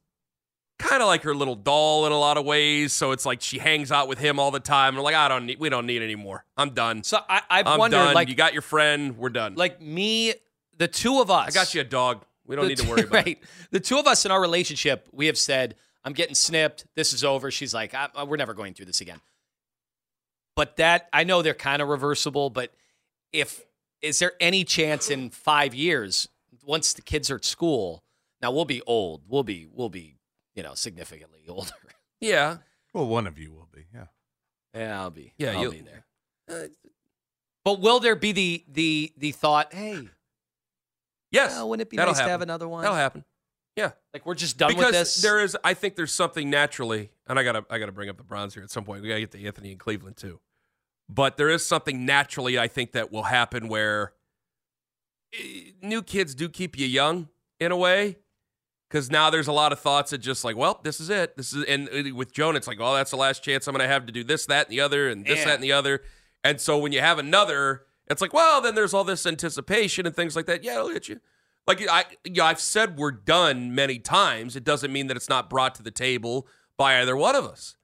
kind 0.79 1.03
of 1.03 1.07
like 1.07 1.23
her 1.25 1.35
little 1.35 1.55
doll 1.55 2.07
in 2.07 2.13
a 2.13 2.19
lot 2.19 2.39
of 2.39 2.47
ways. 2.47 2.95
So 2.95 3.13
it's 3.13 3.27
like 3.27 3.43
she 3.43 3.59
hangs 3.59 3.93
out 3.93 4.09
with 4.09 4.19
him 4.19 4.39
all 4.39 4.51
the 4.51 4.59
time. 4.59 4.95
And 4.95 5.05
like, 5.05 5.15
I 5.15 5.29
don't 5.29 5.45
need, 5.45 5.61
we 5.61 5.69
don't 5.69 5.85
need 5.85 6.01
anymore. 6.01 6.47
I'm 6.57 6.71
done. 6.71 7.03
So 7.05 7.19
I, 7.29 7.43
I've 7.51 7.67
I'm 7.67 7.79
wondered, 7.79 7.99
done. 7.99 8.15
like, 8.15 8.31
you 8.31 8.35
got 8.35 8.55
your 8.55 8.63
friend. 8.63 9.19
We're 9.19 9.29
done. 9.29 9.55
like 9.55 9.83
me, 9.83 10.33
the 10.79 10.89
two 10.89 11.21
of 11.21 11.31
us. 11.31 11.49
I 11.49 11.51
got 11.53 11.75
you 11.75 11.83
a 11.83 11.85
dog. 11.85 12.25
We 12.47 12.57
don't 12.57 12.65
the 12.65 12.69
need 12.71 12.79
to 12.79 12.85
two- 12.85 12.89
worry 12.91 13.03
about 13.03 13.13
right. 13.27 13.39
it. 13.43 13.49
The 13.71 13.81
two 13.81 13.99
of 13.99 14.07
us 14.07 14.25
in 14.25 14.31
our 14.33 14.41
relationship, 14.41 15.09
we 15.13 15.27
have 15.27 15.37
said, 15.37 15.77
"I'm 16.05 16.15
getting 16.15 16.35
snipped. 16.35 16.87
This 16.97 17.13
is 17.13 17.23
over." 17.23 17.51
She's 17.53 17.73
like, 17.75 17.95
I, 17.95 18.09
I- 18.17 18.25
"We're 18.25 18.37
never 18.39 18.55
going 18.55 18.73
through 18.75 18.87
this 18.87 19.01
again." 19.03 19.21
But 20.57 20.77
that 20.77 21.09
I 21.13 21.25
know 21.25 21.43
they're 21.43 21.55
kind 21.55 21.81
of 21.83 21.89
reversible. 21.89 22.51
But 22.51 22.73
if 23.33 23.65
is 24.01 24.19
there 24.19 24.33
any 24.41 24.65
chance 24.65 25.11
in 25.11 25.31
five 25.31 25.75
years, 25.75 26.29
once 26.65 26.93
the 26.93 27.03
kids 27.03 27.31
are 27.31 27.37
at 27.37 27.45
school, 27.45 28.03
now 28.41 28.51
we'll 28.51 28.65
be 28.65 28.83
old. 28.83 29.23
We'll 29.29 29.45
be 29.45 29.67
we'll 29.71 29.89
be 29.89 30.17
you 30.55 30.63
know 30.63 30.75
significantly 30.75 31.41
older. 31.49 31.71
Yeah. 32.21 32.59
Well, 32.93 33.07
one 33.07 33.27
of 33.27 33.39
you 33.39 33.53
will 33.53 33.69
be. 33.73 33.87
Yeah. 33.95 34.07
Yeah, 34.75 35.01
I'll 35.01 35.11
be. 35.11 35.33
Yeah, 35.39 35.53
I'll 35.53 35.61
you'll- 35.63 35.73
be 35.73 35.81
there. 35.81 36.05
Uh, 36.51 36.69
But 37.65 37.81
will 37.81 38.01
there 38.01 38.17
be 38.17 38.33
the 38.33 38.65
the 38.69 39.13
the 39.17 39.33
thought? 39.33 39.73
Hey, 39.73 40.09
yes. 41.31 41.53
well, 41.53 41.69
wouldn't 41.71 41.87
it 41.87 41.91
be 41.91 41.97
that'll 41.97 42.13
nice 42.13 42.23
to 42.23 42.29
have 42.29 42.43
another 42.43 42.69
one? 42.69 42.83
That'll 42.83 42.97
happen. 42.97 43.25
Yeah. 43.77 43.93
Like 44.13 44.27
we're 44.27 44.35
just 44.35 44.59
done 44.59 44.69
because 44.71 44.87
with 44.87 44.95
this. 44.95 45.23
there 45.23 45.41
is 45.41 45.57
I 45.65 45.75
think 45.75 45.97
there's 45.97 46.13
something 46.13 46.51
naturally, 46.51 47.11
and 47.27 47.39
I 47.39 47.43
gotta 47.43 47.65
I 47.71 47.79
gotta 47.79 47.93
bring 47.93 48.09
up 48.09 48.17
the 48.19 48.23
Browns 48.25 48.55
here 48.55 48.63
at 48.63 48.71
some 48.71 48.85
point. 48.85 49.03
We 49.03 49.09
gotta 49.09 49.21
get 49.21 49.31
to 49.33 49.45
Anthony 49.45 49.73
in 49.73 49.79
Cleveland 49.79 50.17
too. 50.17 50.41
But 51.09 51.37
there 51.37 51.49
is 51.49 51.65
something 51.67 52.05
naturally 52.05 52.59
I 52.59 52.69
think 52.69 52.93
that 52.93 53.11
will 53.11 53.25
happen 53.25 53.69
where 53.69 54.13
eh, 55.35 55.71
new 55.83 56.03
kids 56.03 56.35
do 56.35 56.49
keep 56.49 56.79
you 56.79 56.87
young 56.87 57.29
in 57.61 57.73
a 57.73 57.77
way. 57.77 58.19
Because 58.89 59.11
now 59.11 59.31
there's 59.31 59.49
a 59.49 59.53
lot 59.53 59.73
of 59.73 59.81
thoughts 59.81 60.11
that 60.11 60.19
just 60.19 60.45
like, 60.45 60.55
well, 60.55 60.79
this 60.85 61.01
is 61.01 61.09
it. 61.09 61.35
This 61.39 61.55
is 61.55 61.65
and 61.65 61.89
uh, 61.89 62.15
with 62.15 62.31
Joan, 62.31 62.57
it's 62.57 62.67
like, 62.67 62.77
oh, 62.79 62.95
that's 62.95 63.11
the 63.11 63.17
last 63.17 63.43
chance 63.43 63.67
I'm 63.67 63.73
gonna 63.73 63.89
have 63.89 64.05
to 64.05 64.13
do 64.13 64.23
this, 64.23 64.45
that, 64.47 64.67
and 64.67 64.73
the 64.77 64.83
other, 64.83 65.09
and 65.09 65.25
this, 65.25 65.39
Yeah. 65.39 65.45
that, 65.47 65.55
and 65.55 65.65
the 65.65 65.73
other. 65.73 66.03
And 66.45 66.61
so 66.61 66.77
when 66.77 66.93
you 66.93 67.01
have 67.01 67.19
another, 67.19 67.85
it's 68.11 68.21
like, 68.21 68.35
well, 68.35 68.61
then 68.61 68.75
there's 68.75 68.93
all 68.93 69.05
this 69.05 69.25
anticipation 69.25 70.07
and 70.07 70.15
things 70.15 70.37
like 70.37 70.45
that. 70.45 70.63
Yeah, 70.63 70.75
it'll 70.75 70.91
hit 70.91 71.09
you. 71.09 71.21
Like 71.67 71.87
I, 71.89 72.05
you 72.25 72.35
know, 72.35 72.45
I've 72.45 72.61
said 72.61 72.99
we're 72.99 73.13
done 73.13 73.75
many 73.75 73.99
times. 73.99 74.57
It 74.57 74.65
doesn't 74.65 74.93
mean 74.93 75.07
that 75.07 75.17
it's 75.17 75.29
not 75.29 75.49
brought 75.49 75.75
to 75.77 75.83
the 75.83 75.91
table 75.93 76.49
by 76.77 77.01
either 77.01 77.17
one 77.17 77.37
of 77.37 77.45
us. 77.45 77.77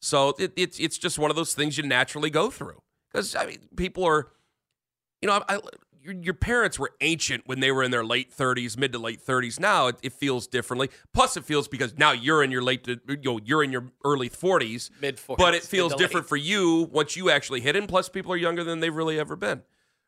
So 0.00 0.34
it, 0.38 0.52
it's 0.56 0.78
it's 0.78 0.98
just 0.98 1.18
one 1.18 1.30
of 1.30 1.36
those 1.36 1.54
things 1.54 1.76
you 1.76 1.84
naturally 1.84 2.30
go 2.30 2.50
through. 2.50 2.80
Because 3.12 3.34
I 3.34 3.46
mean, 3.46 3.58
people 3.76 4.04
are, 4.04 4.28
you 5.20 5.28
know, 5.28 5.42
I, 5.48 5.56
I, 5.56 5.60
your, 6.02 6.14
your 6.14 6.34
parents 6.34 6.78
were 6.78 6.92
ancient 7.00 7.42
when 7.46 7.60
they 7.60 7.72
were 7.72 7.82
in 7.82 7.90
their 7.90 8.04
late 8.04 8.34
30s, 8.34 8.78
mid 8.78 8.92
to 8.92 8.98
late 8.98 9.24
30s. 9.24 9.58
Now 9.58 9.88
it, 9.88 9.96
it 10.02 10.12
feels 10.12 10.46
differently. 10.46 10.88
Plus, 11.12 11.36
it 11.36 11.44
feels 11.44 11.68
because 11.68 11.98
now 11.98 12.12
you're 12.12 12.42
in 12.42 12.50
your 12.50 12.62
late, 12.62 12.84
to, 12.84 13.00
you 13.08 13.18
know, 13.24 13.40
you're 13.44 13.64
in 13.64 13.72
your 13.72 13.90
early 14.04 14.30
40s. 14.30 14.90
Mid 15.00 15.16
40s, 15.16 15.36
But 15.36 15.54
it 15.54 15.62
feels 15.62 15.94
different 15.94 16.24
late. 16.24 16.28
for 16.28 16.36
you 16.36 16.88
once 16.92 17.16
you 17.16 17.28
actually 17.30 17.60
hit 17.60 17.74
it. 17.76 17.80
And 17.80 17.88
plus, 17.88 18.08
people 18.08 18.32
are 18.32 18.36
younger 18.36 18.62
than 18.64 18.80
they've 18.80 18.94
really 18.94 19.18
ever 19.18 19.36
been. 19.36 19.62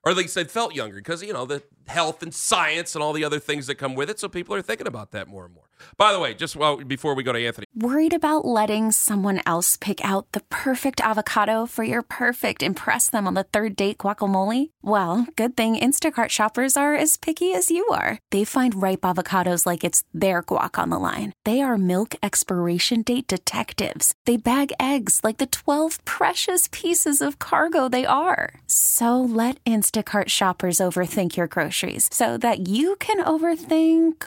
Or 0.09 0.12
at 0.12 0.17
least 0.17 0.35
they 0.35 0.45
felt 0.45 0.75
younger 0.75 0.97
because, 0.97 1.23
you 1.23 1.35
know, 1.35 1.45
the 1.45 1.62
health 1.87 2.23
and 2.23 2.35
science 2.35 2.95
and 2.95 3.05
all 3.05 3.12
the 3.12 3.25
other 3.25 3.38
things 3.38 3.67
that 3.67 3.75
come 3.75 3.95
with 3.95 4.09
it. 4.09 4.19
So 4.19 4.27
people 4.27 4.55
are 4.55 4.62
thinking 4.62 4.87
about 4.87 5.11
that 5.11 5.29
more 5.29 5.45
and 5.45 5.53
more. 5.53 5.68
By 5.97 6.13
the 6.13 6.19
way, 6.19 6.35
just 6.35 6.57
well, 6.57 6.77
before 6.77 7.15
we 7.15 7.23
go 7.23 7.33
to 7.33 7.47
Anthony, 7.47 7.67
Worried 7.81 8.13
about 8.13 8.45
letting 8.45 8.91
someone 8.91 9.41
else 9.47 9.77
pick 9.77 10.05
out 10.05 10.33
the 10.33 10.41
perfect 10.51 11.01
avocado 11.01 11.65
for 11.65 11.85
your 11.85 12.03
perfect 12.03 12.61
impress 12.61 13.09
them 13.09 13.25
on 13.29 13.35
the 13.35 13.45
third 13.45 13.77
date 13.77 13.99
guacamole? 13.99 14.71
Well, 14.83 15.29
good 15.37 15.57
thing 15.57 15.77
Instacart 15.77 16.31
shoppers 16.31 16.77
are 16.77 16.97
as 16.97 17.17
picky 17.17 17.55
as 17.55 17.71
you 17.71 17.87
are. 17.93 18.19
They 18.33 18.43
find 18.43 18.83
ripe 18.83 19.03
avocados 19.03 19.65
like 19.65 19.85
it's 19.85 20.03
their 20.13 20.43
guac 20.43 20.77
on 20.77 20.91
the 20.91 20.99
line. 20.99 21.35
They 21.45 21.61
are 21.61 21.79
milk 21.79 22.17
expiration 22.21 23.03
date 23.03 23.29
detectives. 23.29 24.13
They 24.27 24.37
bag 24.37 24.73
eggs 24.81 25.21
like 25.23 25.39
the 25.39 25.47
12 25.47 26.05
precious 26.05 26.69
pieces 26.73 27.23
of 27.23 27.39
cargo 27.39 27.89
they 27.89 28.05
are. 28.05 28.59
So 28.67 29.21
let 29.21 29.63
Instacart 29.65 30.31
shoppers 30.31 30.79
overthink 30.79 31.37
your 31.37 31.47
groceries 31.47 32.09
so 32.11 32.37
that 32.39 32.69
you 32.69 32.97
can 32.97 33.23
overthink 33.23 34.27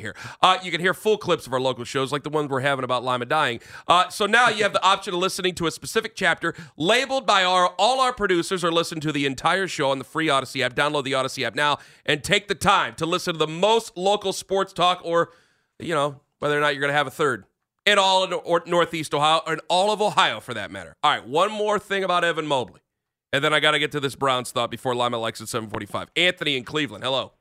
Here. 0.00 0.14
Uh, 0.42 0.58
you 0.62 0.70
can 0.70 0.80
hear 0.80 0.94
full 0.94 1.18
clips 1.18 1.46
of 1.46 1.52
our 1.52 1.60
local 1.60 1.84
shows, 1.84 2.12
like 2.12 2.22
the 2.22 2.30
ones 2.30 2.50
we're 2.50 2.60
having 2.60 2.84
about 2.84 3.04
Lima 3.04 3.26
dying. 3.26 3.60
Uh, 3.86 4.08
so 4.08 4.26
now 4.26 4.48
you 4.48 4.62
have 4.62 4.72
the 4.72 4.82
option 4.82 5.14
of 5.14 5.20
listening 5.20 5.54
to 5.56 5.66
a 5.66 5.70
specific 5.70 6.14
chapter 6.14 6.54
labeled 6.76 7.26
by 7.26 7.44
our 7.44 7.68
all 7.78 8.00
our 8.00 8.12
producers, 8.12 8.64
or 8.64 8.72
listen 8.72 9.00
to 9.00 9.12
the 9.12 9.26
entire 9.26 9.68
show 9.68 9.90
on 9.90 9.98
the 9.98 10.04
free 10.04 10.28
Audacy 10.28 10.62
app. 10.62 10.74
Download 10.74 11.04
the 11.04 11.12
Audacy 11.12 11.44
app 11.44 11.54
now 11.54 11.78
and 12.06 12.24
take 12.24 12.48
the 12.48 12.54
time 12.54 12.94
to 12.96 13.06
listen 13.06 13.34
to 13.34 13.38
the 13.38 13.46
most 13.46 13.96
local 13.96 14.32
sports 14.32 14.72
talk, 14.72 15.00
or 15.04 15.30
you 15.78 15.94
know 15.94 16.20
whether 16.38 16.56
or 16.56 16.60
not 16.60 16.74
you're 16.74 16.80
going 16.80 16.92
to 16.92 16.96
have 16.96 17.06
a 17.06 17.10
third 17.10 17.44
in 17.86 17.98
all 17.98 18.24
of 18.24 18.32
or 18.44 18.62
Northeast 18.66 19.14
Ohio, 19.14 19.42
in 19.46 19.60
all 19.68 19.92
of 19.92 20.00
Ohio 20.00 20.40
for 20.40 20.54
that 20.54 20.70
matter. 20.70 20.94
All 21.02 21.10
right, 21.10 21.26
one 21.26 21.50
more 21.50 21.78
thing 21.78 22.04
about 22.04 22.24
Evan 22.24 22.46
Mobley, 22.46 22.80
and 23.32 23.42
then 23.42 23.52
I 23.52 23.60
got 23.60 23.72
to 23.72 23.78
get 23.78 23.92
to 23.92 24.00
this 24.00 24.14
Browns 24.14 24.50
thought 24.50 24.70
before 24.70 24.94
Lima 24.94 25.18
likes 25.18 25.40
at 25.40 25.48
7:45. 25.48 26.08
Anthony 26.16 26.56
in 26.56 26.64
Cleveland, 26.64 27.04
hello. 27.04 27.32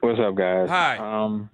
What's 0.00 0.20
up, 0.20 0.36
guys? 0.36 0.68
Hi. 0.68 0.96
Um, 0.96 1.50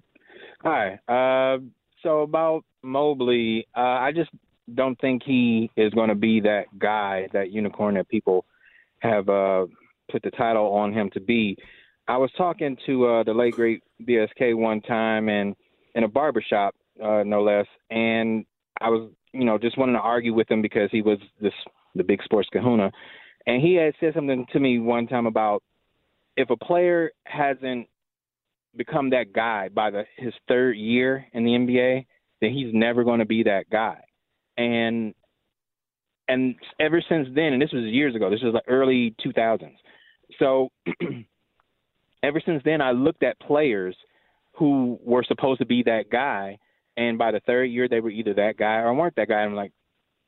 hi. 0.61 0.99
Uh, 1.07 1.57
so 2.03 2.21
about 2.21 2.63
Mobley, 2.83 3.67
uh, 3.75 3.79
I 3.79 4.11
just 4.11 4.29
don't 4.71 4.99
think 5.01 5.23
he 5.25 5.71
is 5.75 5.91
going 5.95 6.09
to 6.09 6.15
be 6.15 6.41
that 6.41 6.65
guy, 6.77 7.27
that 7.33 7.51
unicorn 7.51 7.95
that 7.95 8.07
people 8.07 8.45
have 8.99 9.29
uh, 9.29 9.65
put 10.11 10.21
the 10.21 10.29
title 10.29 10.73
on 10.73 10.93
him 10.93 11.09
to 11.15 11.19
be. 11.19 11.57
I 12.07 12.17
was 12.17 12.29
talking 12.37 12.77
to 12.85 13.07
uh, 13.07 13.23
the 13.23 13.33
late 13.33 13.55
great 13.55 13.81
BSK 14.03 14.55
one 14.55 14.81
time, 14.81 15.27
and 15.27 15.55
in 15.95 16.03
a 16.03 16.07
barbershop, 16.07 16.75
uh, 17.03 17.23
no 17.25 17.41
less, 17.41 17.65
and 17.89 18.45
I 18.79 18.89
was, 18.89 19.09
you 19.33 19.43
know, 19.45 19.57
just 19.57 19.75
wanting 19.75 19.95
to 19.95 20.01
argue 20.01 20.35
with 20.35 20.49
him 20.51 20.61
because 20.61 20.89
he 20.91 21.01
was 21.01 21.17
this 21.41 21.53
the 21.95 22.03
big 22.03 22.21
sports 22.21 22.47
Kahuna, 22.53 22.91
and 23.47 23.59
he 23.59 23.73
had 23.73 23.95
said 23.99 24.13
something 24.13 24.45
to 24.53 24.59
me 24.59 24.77
one 24.77 25.07
time 25.07 25.25
about 25.25 25.63
if 26.37 26.51
a 26.51 26.57
player 26.57 27.11
hasn't 27.23 27.87
become 28.77 29.11
that 29.11 29.33
guy 29.33 29.69
by 29.69 29.89
the 29.89 30.03
his 30.17 30.33
third 30.47 30.77
year 30.77 31.25
in 31.33 31.43
the 31.43 31.51
NBA, 31.51 32.05
then 32.41 32.51
he's 32.51 32.73
never 32.73 33.03
going 33.03 33.19
to 33.19 33.25
be 33.25 33.43
that 33.43 33.69
guy. 33.71 33.99
And 34.57 35.13
and 36.27 36.55
ever 36.79 37.03
since 37.07 37.27
then, 37.35 37.53
and 37.53 37.61
this 37.61 37.71
was 37.71 37.83
years 37.83 38.15
ago, 38.15 38.29
this 38.29 38.41
was 38.41 38.53
like 38.53 38.63
early 38.67 39.15
2000s. 39.23 39.75
So 40.39 40.69
ever 42.23 42.41
since 42.45 42.61
then, 42.65 42.81
I 42.81 42.91
looked 42.91 43.23
at 43.23 43.39
players 43.39 43.95
who 44.53 44.99
were 45.03 45.23
supposed 45.27 45.59
to 45.59 45.65
be 45.65 45.83
that 45.83 46.05
guy, 46.11 46.57
and 46.97 47.17
by 47.17 47.31
the 47.31 47.41
third 47.41 47.65
year, 47.65 47.87
they 47.87 47.99
were 47.99 48.09
either 48.09 48.33
that 48.33 48.57
guy 48.57 48.77
or 48.77 48.93
weren't 48.93 49.15
that 49.17 49.27
guy. 49.27 49.35
I'm 49.35 49.53
like, 49.53 49.71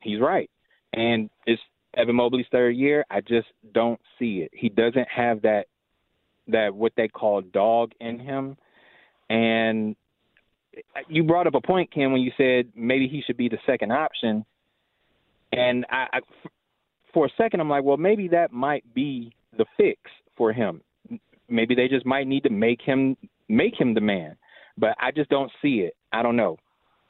he's 0.02 0.20
right. 0.20 0.50
And 0.92 1.30
it's 1.46 1.60
Evan 1.96 2.16
Mobley's 2.16 2.46
third 2.52 2.76
year. 2.76 3.04
I 3.10 3.20
just 3.20 3.48
don't 3.72 4.00
see 4.18 4.38
it. 4.38 4.50
He 4.52 4.68
doesn't 4.68 5.08
have 5.08 5.42
that 5.42 5.66
that 6.48 6.74
what 6.74 6.92
they 6.96 7.08
call 7.08 7.40
dog 7.42 7.92
in 8.00 8.18
him. 8.18 8.56
And 9.30 9.96
you 11.08 11.22
brought 11.22 11.46
up 11.46 11.54
a 11.54 11.60
point, 11.60 11.92
Ken, 11.92 12.12
when 12.12 12.20
you 12.20 12.32
said 12.36 12.72
maybe 12.74 13.08
he 13.08 13.22
should 13.26 13.36
be 13.36 13.48
the 13.48 13.58
second 13.66 13.92
option. 13.92 14.44
And 15.52 15.86
I, 15.90 16.06
I, 16.12 16.20
for 17.12 17.26
a 17.26 17.30
second, 17.36 17.60
I'm 17.60 17.68
like, 17.68 17.84
well, 17.84 17.96
maybe 17.96 18.28
that 18.28 18.52
might 18.52 18.94
be 18.94 19.32
the 19.56 19.64
fix 19.76 20.00
for 20.36 20.52
him. 20.52 20.82
Maybe 21.48 21.74
they 21.74 21.88
just 21.88 22.04
might 22.04 22.26
need 22.26 22.42
to 22.44 22.50
make 22.50 22.82
him 22.82 23.16
make 23.48 23.78
him 23.78 23.94
the 23.94 24.00
man. 24.00 24.36
But 24.76 24.94
I 25.00 25.10
just 25.10 25.30
don't 25.30 25.50
see 25.62 25.80
it. 25.80 25.96
I 26.12 26.22
don't 26.22 26.36
know. 26.36 26.58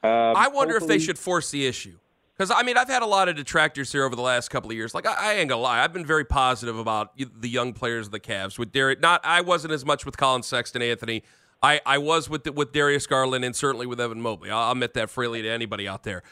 Um, 0.01 0.35
I 0.35 0.47
wonder 0.47 0.77
if 0.77 0.87
they 0.87 0.99
should 0.99 1.19
force 1.19 1.51
the 1.51 1.67
issue. 1.67 1.97
Because 2.39 2.55
I 2.57 2.63
mean, 2.63 2.77
I've 2.77 2.87
had 2.87 3.03
a 3.03 3.05
lot 3.05 3.27
of 3.27 3.35
detractors 3.35 3.91
here 3.91 4.05
over 4.05 4.15
the 4.15 4.21
last 4.21 4.47
couple 4.47 4.71
of 4.71 4.77
years. 4.77 4.93
Like 4.93 5.05
I, 5.05 5.31
I 5.31 5.33
ain't 5.33 5.49
gonna 5.49 5.61
lie, 5.61 5.83
I've 5.83 5.91
been 5.91 6.05
very 6.05 6.23
positive 6.23 6.79
about 6.79 7.11
the 7.17 7.49
young 7.49 7.73
players 7.73 8.05
of 8.05 8.13
the 8.13 8.19
Cavs. 8.19 8.57
With 8.57 8.71
Darius, 8.71 9.01
not 9.01 9.19
I 9.25 9.41
wasn't 9.41 9.73
as 9.73 9.83
much 9.83 10.05
with 10.05 10.15
Collin 10.15 10.43
Sexton, 10.43 10.81
Anthony. 10.81 11.23
I, 11.61 11.81
I 11.85 11.97
was 11.97 12.29
with 12.29 12.45
the, 12.45 12.53
with 12.53 12.71
Darius 12.71 13.05
Garland 13.05 13.43
and 13.43 13.53
certainly 13.53 13.85
with 13.85 13.99
Evan 13.99 14.21
Mobley. 14.21 14.49
I'll, 14.49 14.71
admit 14.71 14.93
that 14.93 15.09
freely 15.09 15.41
to 15.41 15.49
anybody 15.49 15.89
out 15.89 16.03
there. 16.03 16.23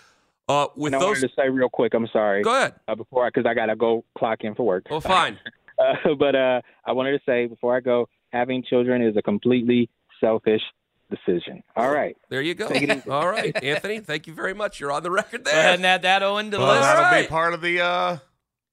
Uh, 0.47 0.67
with 0.77 0.93
And 0.93 0.95
I 0.95 1.05
those, 1.05 1.17
wanted 1.17 1.27
to 1.27 1.33
say 1.35 1.49
real 1.49 1.67
quick. 1.67 1.93
I'm 1.93 2.07
sorry. 2.13 2.41
go 2.41 2.55
ahead. 2.55 2.75
Uh, 2.87 2.95
before 2.95 3.29
because 3.29 3.45
I 3.45 3.53
gotta 3.53 3.75
go 3.75 4.05
clock 4.17 4.45
in 4.45 4.55
for 4.55 4.65
work. 4.65 4.87
Well, 4.89 5.01
fine. 5.01 5.37
Uh, 5.79 6.15
but 6.17 6.35
uh, 6.35 6.59
I 6.87 6.91
wanted 6.91 7.11
to 7.11 7.19
say 7.23 7.45
before 7.45 7.77
I 7.77 7.81
go, 7.81 8.09
having 8.31 8.63
children 8.63 9.03
is 9.03 9.15
a 9.15 9.21
completely 9.21 9.91
selfish 10.19 10.63
decision. 11.09 11.63
All 11.75 11.89
right. 11.91 12.17
There 12.29 12.41
you 12.41 12.53
go. 12.55 12.67
Take 12.67 12.83
it 12.83 12.97
easy. 12.97 13.09
All 13.09 13.27
right, 13.27 13.55
Anthony. 13.63 13.99
Thank 13.99 14.27
you 14.27 14.33
very 14.33 14.53
much. 14.53 14.79
You're 14.79 14.91
on 14.91 15.03
the 15.03 15.11
record 15.11 15.43
Go 15.43 15.51
ahead 15.51 15.63
there. 15.65 15.73
and 15.75 15.85
add 15.85 16.01
that 16.03 16.23
Owen 16.23 16.45
to 16.51 16.57
the 16.57 16.57
Well, 16.59 16.71
list. 16.73 16.81
that'll 16.81 17.03
right. 17.03 17.21
be 17.23 17.27
part 17.27 17.53
of 17.53 17.61
the 17.61 17.81
uh, 17.81 18.17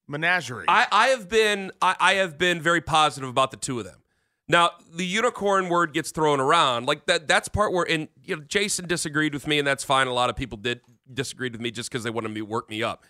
menagerie. 0.08 0.64
I, 0.68 0.86
I 0.90 1.06
have 1.08 1.28
been 1.28 1.70
I, 1.80 1.96
I 2.00 2.14
have 2.14 2.38
been 2.38 2.60
very 2.60 2.80
positive 2.80 3.28
about 3.28 3.50
the 3.50 3.56
two 3.56 3.78
of 3.78 3.84
them. 3.84 4.00
Now 4.48 4.72
the 4.94 5.06
unicorn 5.06 5.68
word 5.68 5.94
gets 5.94 6.10
thrown 6.10 6.40
around 6.40 6.86
like 6.86 7.06
that. 7.06 7.28
That's 7.28 7.48
part 7.48 7.72
where 7.72 7.88
and 7.88 8.08
you 8.22 8.36
know 8.36 8.42
Jason 8.42 8.86
disagreed 8.86 9.32
with 9.32 9.46
me, 9.46 9.58
and 9.58 9.66
that's 9.66 9.84
fine. 9.84 10.06
A 10.06 10.12
lot 10.12 10.28
of 10.30 10.36
people 10.36 10.58
did 10.58 10.80
disagreed 11.12 11.52
with 11.52 11.60
me 11.60 11.70
just 11.70 11.90
because 11.90 12.04
they 12.04 12.10
wanted 12.10 12.28
me 12.30 12.40
to 12.40 12.46
work 12.46 12.68
me 12.68 12.82
up. 12.82 13.04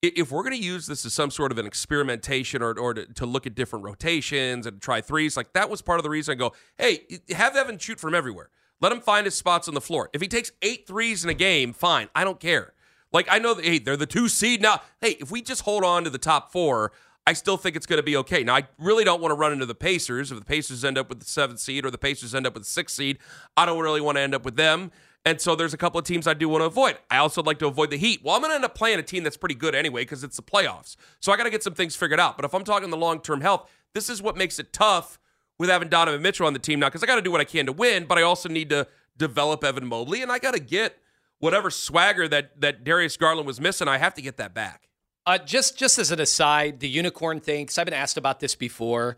If 0.00 0.30
we're 0.30 0.44
going 0.44 0.54
to 0.56 0.62
use 0.62 0.86
this 0.86 1.04
as 1.04 1.12
some 1.12 1.28
sort 1.30 1.50
of 1.50 1.58
an 1.58 1.66
experimentation 1.66 2.62
or, 2.62 2.78
or 2.78 2.94
to, 2.94 3.04
to 3.14 3.26
look 3.26 3.48
at 3.48 3.56
different 3.56 3.84
rotations 3.84 4.64
and 4.64 4.80
try 4.80 5.00
threes, 5.00 5.36
like 5.36 5.54
that 5.54 5.68
was 5.68 5.82
part 5.82 5.98
of 5.98 6.04
the 6.04 6.10
reason 6.10 6.32
I 6.32 6.34
go, 6.36 6.52
hey, 6.78 7.00
have 7.30 7.56
Evan 7.56 7.78
shoot 7.78 7.98
from 7.98 8.14
everywhere. 8.14 8.48
Let 8.80 8.92
him 8.92 9.00
find 9.00 9.24
his 9.26 9.34
spots 9.34 9.68
on 9.68 9.74
the 9.74 9.80
floor. 9.80 10.10
If 10.12 10.20
he 10.20 10.28
takes 10.28 10.52
eight 10.62 10.86
threes 10.86 11.24
in 11.24 11.30
a 11.30 11.34
game, 11.34 11.72
fine. 11.72 12.08
I 12.14 12.24
don't 12.24 12.40
care. 12.40 12.74
Like 13.12 13.26
I 13.30 13.38
know 13.38 13.54
that 13.54 13.64
hey, 13.64 13.78
they're 13.78 13.96
the 13.96 14.06
two 14.06 14.28
seed 14.28 14.62
now. 14.62 14.82
Hey, 15.00 15.16
if 15.20 15.30
we 15.30 15.42
just 15.42 15.62
hold 15.62 15.84
on 15.84 16.04
to 16.04 16.10
the 16.10 16.18
top 16.18 16.52
four, 16.52 16.92
I 17.26 17.32
still 17.32 17.56
think 17.56 17.76
it's 17.76 17.86
going 17.86 17.98
to 17.98 18.04
be 18.04 18.16
okay. 18.18 18.44
Now 18.44 18.56
I 18.56 18.68
really 18.78 19.04
don't 19.04 19.20
want 19.20 19.32
to 19.32 19.36
run 19.36 19.52
into 19.52 19.66
the 19.66 19.74
Pacers. 19.74 20.30
If 20.30 20.38
the 20.38 20.44
Pacers 20.44 20.84
end 20.84 20.98
up 20.98 21.08
with 21.08 21.20
the 21.20 21.26
seventh 21.26 21.60
seed 21.60 21.84
or 21.84 21.90
the 21.90 21.98
Pacers 21.98 22.34
end 22.34 22.46
up 22.46 22.54
with 22.54 22.64
the 22.64 22.70
sixth 22.70 22.96
seed, 22.96 23.18
I 23.56 23.66
don't 23.66 23.82
really 23.82 24.00
want 24.00 24.16
to 24.16 24.22
end 24.22 24.34
up 24.34 24.44
with 24.44 24.56
them. 24.56 24.92
And 25.24 25.40
so 25.40 25.54
there's 25.54 25.74
a 25.74 25.76
couple 25.76 25.98
of 25.98 26.06
teams 26.06 26.26
I 26.26 26.34
do 26.34 26.48
want 26.48 26.62
to 26.62 26.66
avoid. 26.66 26.96
I 27.10 27.18
also 27.18 27.42
like 27.42 27.58
to 27.58 27.66
avoid 27.66 27.90
the 27.90 27.98
Heat. 27.98 28.22
Well, 28.24 28.34
I'm 28.34 28.40
going 28.40 28.50
to 28.50 28.54
end 28.54 28.64
up 28.64 28.74
playing 28.74 28.98
a 28.98 29.02
team 29.02 29.24
that's 29.24 29.36
pretty 29.36 29.56
good 29.56 29.74
anyway 29.74 30.02
because 30.02 30.24
it's 30.24 30.36
the 30.36 30.42
playoffs. 30.42 30.96
So 31.20 31.32
I 31.32 31.36
got 31.36 31.44
to 31.44 31.50
get 31.50 31.62
some 31.62 31.74
things 31.74 31.96
figured 31.96 32.20
out. 32.20 32.36
But 32.36 32.44
if 32.44 32.54
I'm 32.54 32.64
talking 32.64 32.88
the 32.88 32.96
long 32.96 33.20
term 33.20 33.40
health, 33.40 33.70
this 33.94 34.08
is 34.08 34.22
what 34.22 34.36
makes 34.36 34.58
it 34.58 34.72
tough 34.72 35.18
with 35.58 35.68
having 35.68 35.88
Donovan 35.88 36.22
Mitchell 36.22 36.46
on 36.46 36.52
the 36.52 36.58
team 36.58 36.80
now 36.80 36.88
because 36.88 37.02
I 37.02 37.06
got 37.06 37.16
to 37.16 37.22
do 37.22 37.30
what 37.30 37.40
I 37.40 37.44
can 37.44 37.66
to 37.66 37.72
win, 37.72 38.04
but 38.06 38.18
I 38.18 38.22
also 38.22 38.48
need 38.48 38.70
to 38.70 38.86
develop 39.16 39.64
Evan 39.64 39.86
Mobley 39.86 40.22
and 40.22 40.30
I 40.30 40.38
got 40.38 40.54
to 40.54 40.60
get 40.60 40.98
whatever 41.40 41.70
swagger 41.70 42.28
that 42.28 42.60
that 42.60 42.84
Darius 42.84 43.16
Garland 43.16 43.46
was 43.46 43.60
missing. 43.60 43.88
I 43.88 43.98
have 43.98 44.14
to 44.14 44.22
get 44.22 44.36
that 44.36 44.54
back. 44.54 44.88
Uh, 45.26 45.38
just 45.38 45.76
just 45.76 45.98
as 45.98 46.10
an 46.10 46.20
aside, 46.20 46.80
the 46.80 46.88
unicorn 46.88 47.40
thing, 47.40 47.64
because 47.64 47.78
I've 47.78 47.84
been 47.84 47.94
asked 47.94 48.16
about 48.16 48.40
this 48.40 48.54
before. 48.54 49.16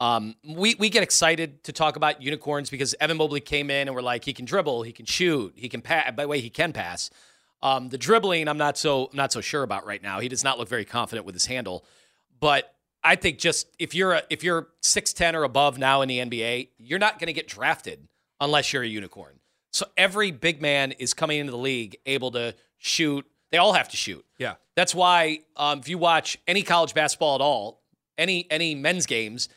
Um, 0.00 0.34
we 0.44 0.74
we 0.74 0.88
get 0.88 1.02
excited 1.02 1.62
to 1.64 1.72
talk 1.72 1.96
about 1.96 2.20
unicorns 2.20 2.70
because 2.70 2.94
Evan 3.00 3.16
Mobley 3.16 3.40
came 3.40 3.70
in 3.70 3.86
and 3.86 3.94
we're 3.94 4.02
like, 4.02 4.24
he 4.24 4.32
can 4.32 4.44
dribble, 4.44 4.82
he 4.82 4.92
can 4.92 5.06
shoot, 5.06 5.52
he 5.54 5.68
can 5.68 5.80
pass. 5.80 6.10
By 6.16 6.24
the 6.24 6.28
way, 6.28 6.40
he 6.40 6.50
can 6.50 6.72
pass. 6.72 7.10
Um, 7.62 7.88
the 7.88 7.96
dribbling, 7.96 8.48
I'm 8.48 8.58
not 8.58 8.76
so 8.76 9.06
I'm 9.12 9.16
not 9.16 9.32
so 9.32 9.40
sure 9.40 9.62
about 9.62 9.86
right 9.86 10.02
now. 10.02 10.20
He 10.20 10.28
does 10.28 10.42
not 10.42 10.58
look 10.58 10.68
very 10.68 10.84
confident 10.84 11.24
with 11.24 11.34
his 11.34 11.46
handle. 11.46 11.84
But 12.40 12.73
I 13.04 13.16
think 13.16 13.38
just 13.38 13.66
if 13.78 13.94
you're 13.94 14.14
a, 14.14 14.22
if 14.30 14.42
you're 14.42 14.68
six 14.80 15.12
ten 15.12 15.36
or 15.36 15.44
above 15.44 15.78
now 15.78 16.00
in 16.02 16.08
the 16.08 16.18
NBA, 16.18 16.68
you're 16.78 16.98
not 16.98 17.18
going 17.18 17.26
to 17.26 17.32
get 17.34 17.46
drafted 17.46 18.08
unless 18.40 18.72
you're 18.72 18.82
a 18.82 18.86
unicorn. 18.88 19.38
So 19.72 19.86
every 19.96 20.30
big 20.30 20.62
man 20.62 20.92
is 20.92 21.14
coming 21.14 21.38
into 21.38 21.50
the 21.52 21.58
league 21.58 21.96
able 22.06 22.30
to 22.32 22.54
shoot. 22.78 23.26
They 23.52 23.58
all 23.58 23.72
have 23.74 23.88
to 23.90 23.96
shoot. 23.96 24.24
Yeah. 24.38 24.54
That's 24.76 24.94
why 24.94 25.40
um, 25.56 25.80
if 25.80 25.88
you 25.88 25.98
watch 25.98 26.38
any 26.46 26.62
college 26.62 26.94
basketball 26.94 27.34
at 27.36 27.40
all, 27.40 27.82
any 28.16 28.46
any 28.50 28.74
men's 28.74 29.06
games, 29.06 29.48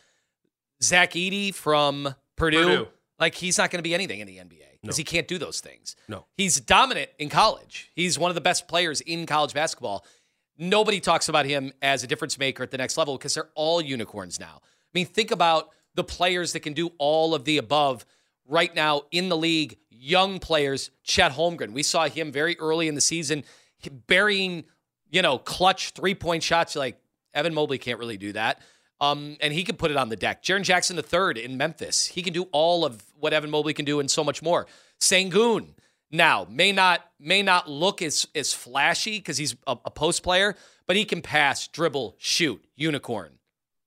Zach 0.84 1.12
Edey 1.14 1.54
from 1.54 2.14
Purdue, 2.36 2.64
Purdue. 2.64 2.88
like 3.20 3.36
he's 3.36 3.58
not 3.58 3.72
going 3.72 3.80
to 3.80 3.84
be 3.84 3.94
anything 3.94 4.20
in 4.20 4.28
the 4.28 4.38
NBA 4.38 4.82
because 4.82 4.98
No. 4.98 5.02
he 5.02 5.04
can't 5.04 5.28
do 5.28 5.38
those 5.38 5.60
things. 5.60 5.96
No. 6.08 6.26
He's 6.36 6.60
dominant 6.60 7.10
in 7.18 7.30
college. 7.30 7.92
He's 7.96 8.20
one 8.20 8.30
of 8.30 8.36
the 8.36 8.42
best 8.42 8.68
players 8.68 9.02
in 9.02 9.26
college 9.26 9.54
basketball. 9.54 10.06
Nobody 10.58 11.00
talks 11.00 11.30
about 11.30 11.46
him 11.46 11.72
as 11.82 12.04
a 12.04 12.08
difference 12.08 12.40
maker 12.40 12.64
at 12.64 12.72
the 12.72 12.78
next 12.78 12.98
level 12.98 13.18
because 13.18 13.34
they're 13.34 13.50
all 13.56 13.82
unicorns 13.82 14.40
now. 14.40 14.62
I 14.64 14.90
mean, 14.94 15.06
think 15.06 15.32
about 15.32 15.70
the 15.96 16.04
players 16.04 16.54
that 16.54 16.62
can 16.62 16.74
do 16.74 16.92
all 16.98 17.36
of 17.36 17.46
the 17.46 17.58
above 17.58 18.06
right 18.48 18.74
now 18.74 19.04
in 19.12 19.30
the 19.30 19.38
league 19.38 19.78
young 19.90 20.40
players. 20.40 20.90
Chet 21.04 21.34
Holmgren, 21.34 21.74
we 21.74 21.84
saw 21.84 22.08
him 22.08 22.32
very 22.32 22.58
early 22.60 22.88
in 22.88 22.96
the 22.96 23.02
season 23.02 23.44
burying, 24.08 24.64
you 25.10 25.22
know, 25.22 25.38
clutch 25.38 25.92
three 25.92 26.16
point 26.16 26.44
shots. 26.44 26.76
Like 26.76 27.00
Evan 27.34 27.54
Mobley 27.54 27.78
can't 27.78 28.00
really 28.00 28.18
do 28.18 28.34
that. 28.34 28.62
Um, 29.00 29.38
and 29.42 29.54
he 29.54 29.64
can 29.64 29.76
put 29.76 29.92
it 29.92 29.98
on 29.98 30.10
the 30.10 30.16
deck. 30.16 30.42
Jaren 30.42 30.64
Jackson 30.64 30.96
the 30.96 31.04
third 31.04 31.38
in 31.38 31.56
Memphis. 31.58 32.08
He 32.08 32.24
can 32.24 32.34
do 32.34 32.44
all 32.52 32.84
of 32.84 33.04
what 33.20 33.32
Evan 33.32 33.52
Mobley 33.52 33.74
can 33.74 33.86
do 33.86 34.00
and 34.00 34.10
so 34.10 34.24
much 34.24 34.42
more. 34.42 34.66
Sengun 35.00 35.76
now 36.12 36.48
may 36.50 36.72
not 36.72 37.02
may 37.20 37.42
not 37.42 37.70
look 37.70 38.02
as 38.02 38.28
as 38.36 38.54
flashy 38.54 39.18
because 39.18 39.38
he's 39.38 39.56
a, 39.66 39.78
a 39.86 39.92
post 39.92 40.24
player, 40.24 40.56
but 40.86 40.96
he 40.96 41.06
can 41.06 41.22
pass, 41.22 41.68
dribble, 41.68 42.16
shoot, 42.18 42.64
unicorn. 42.76 43.34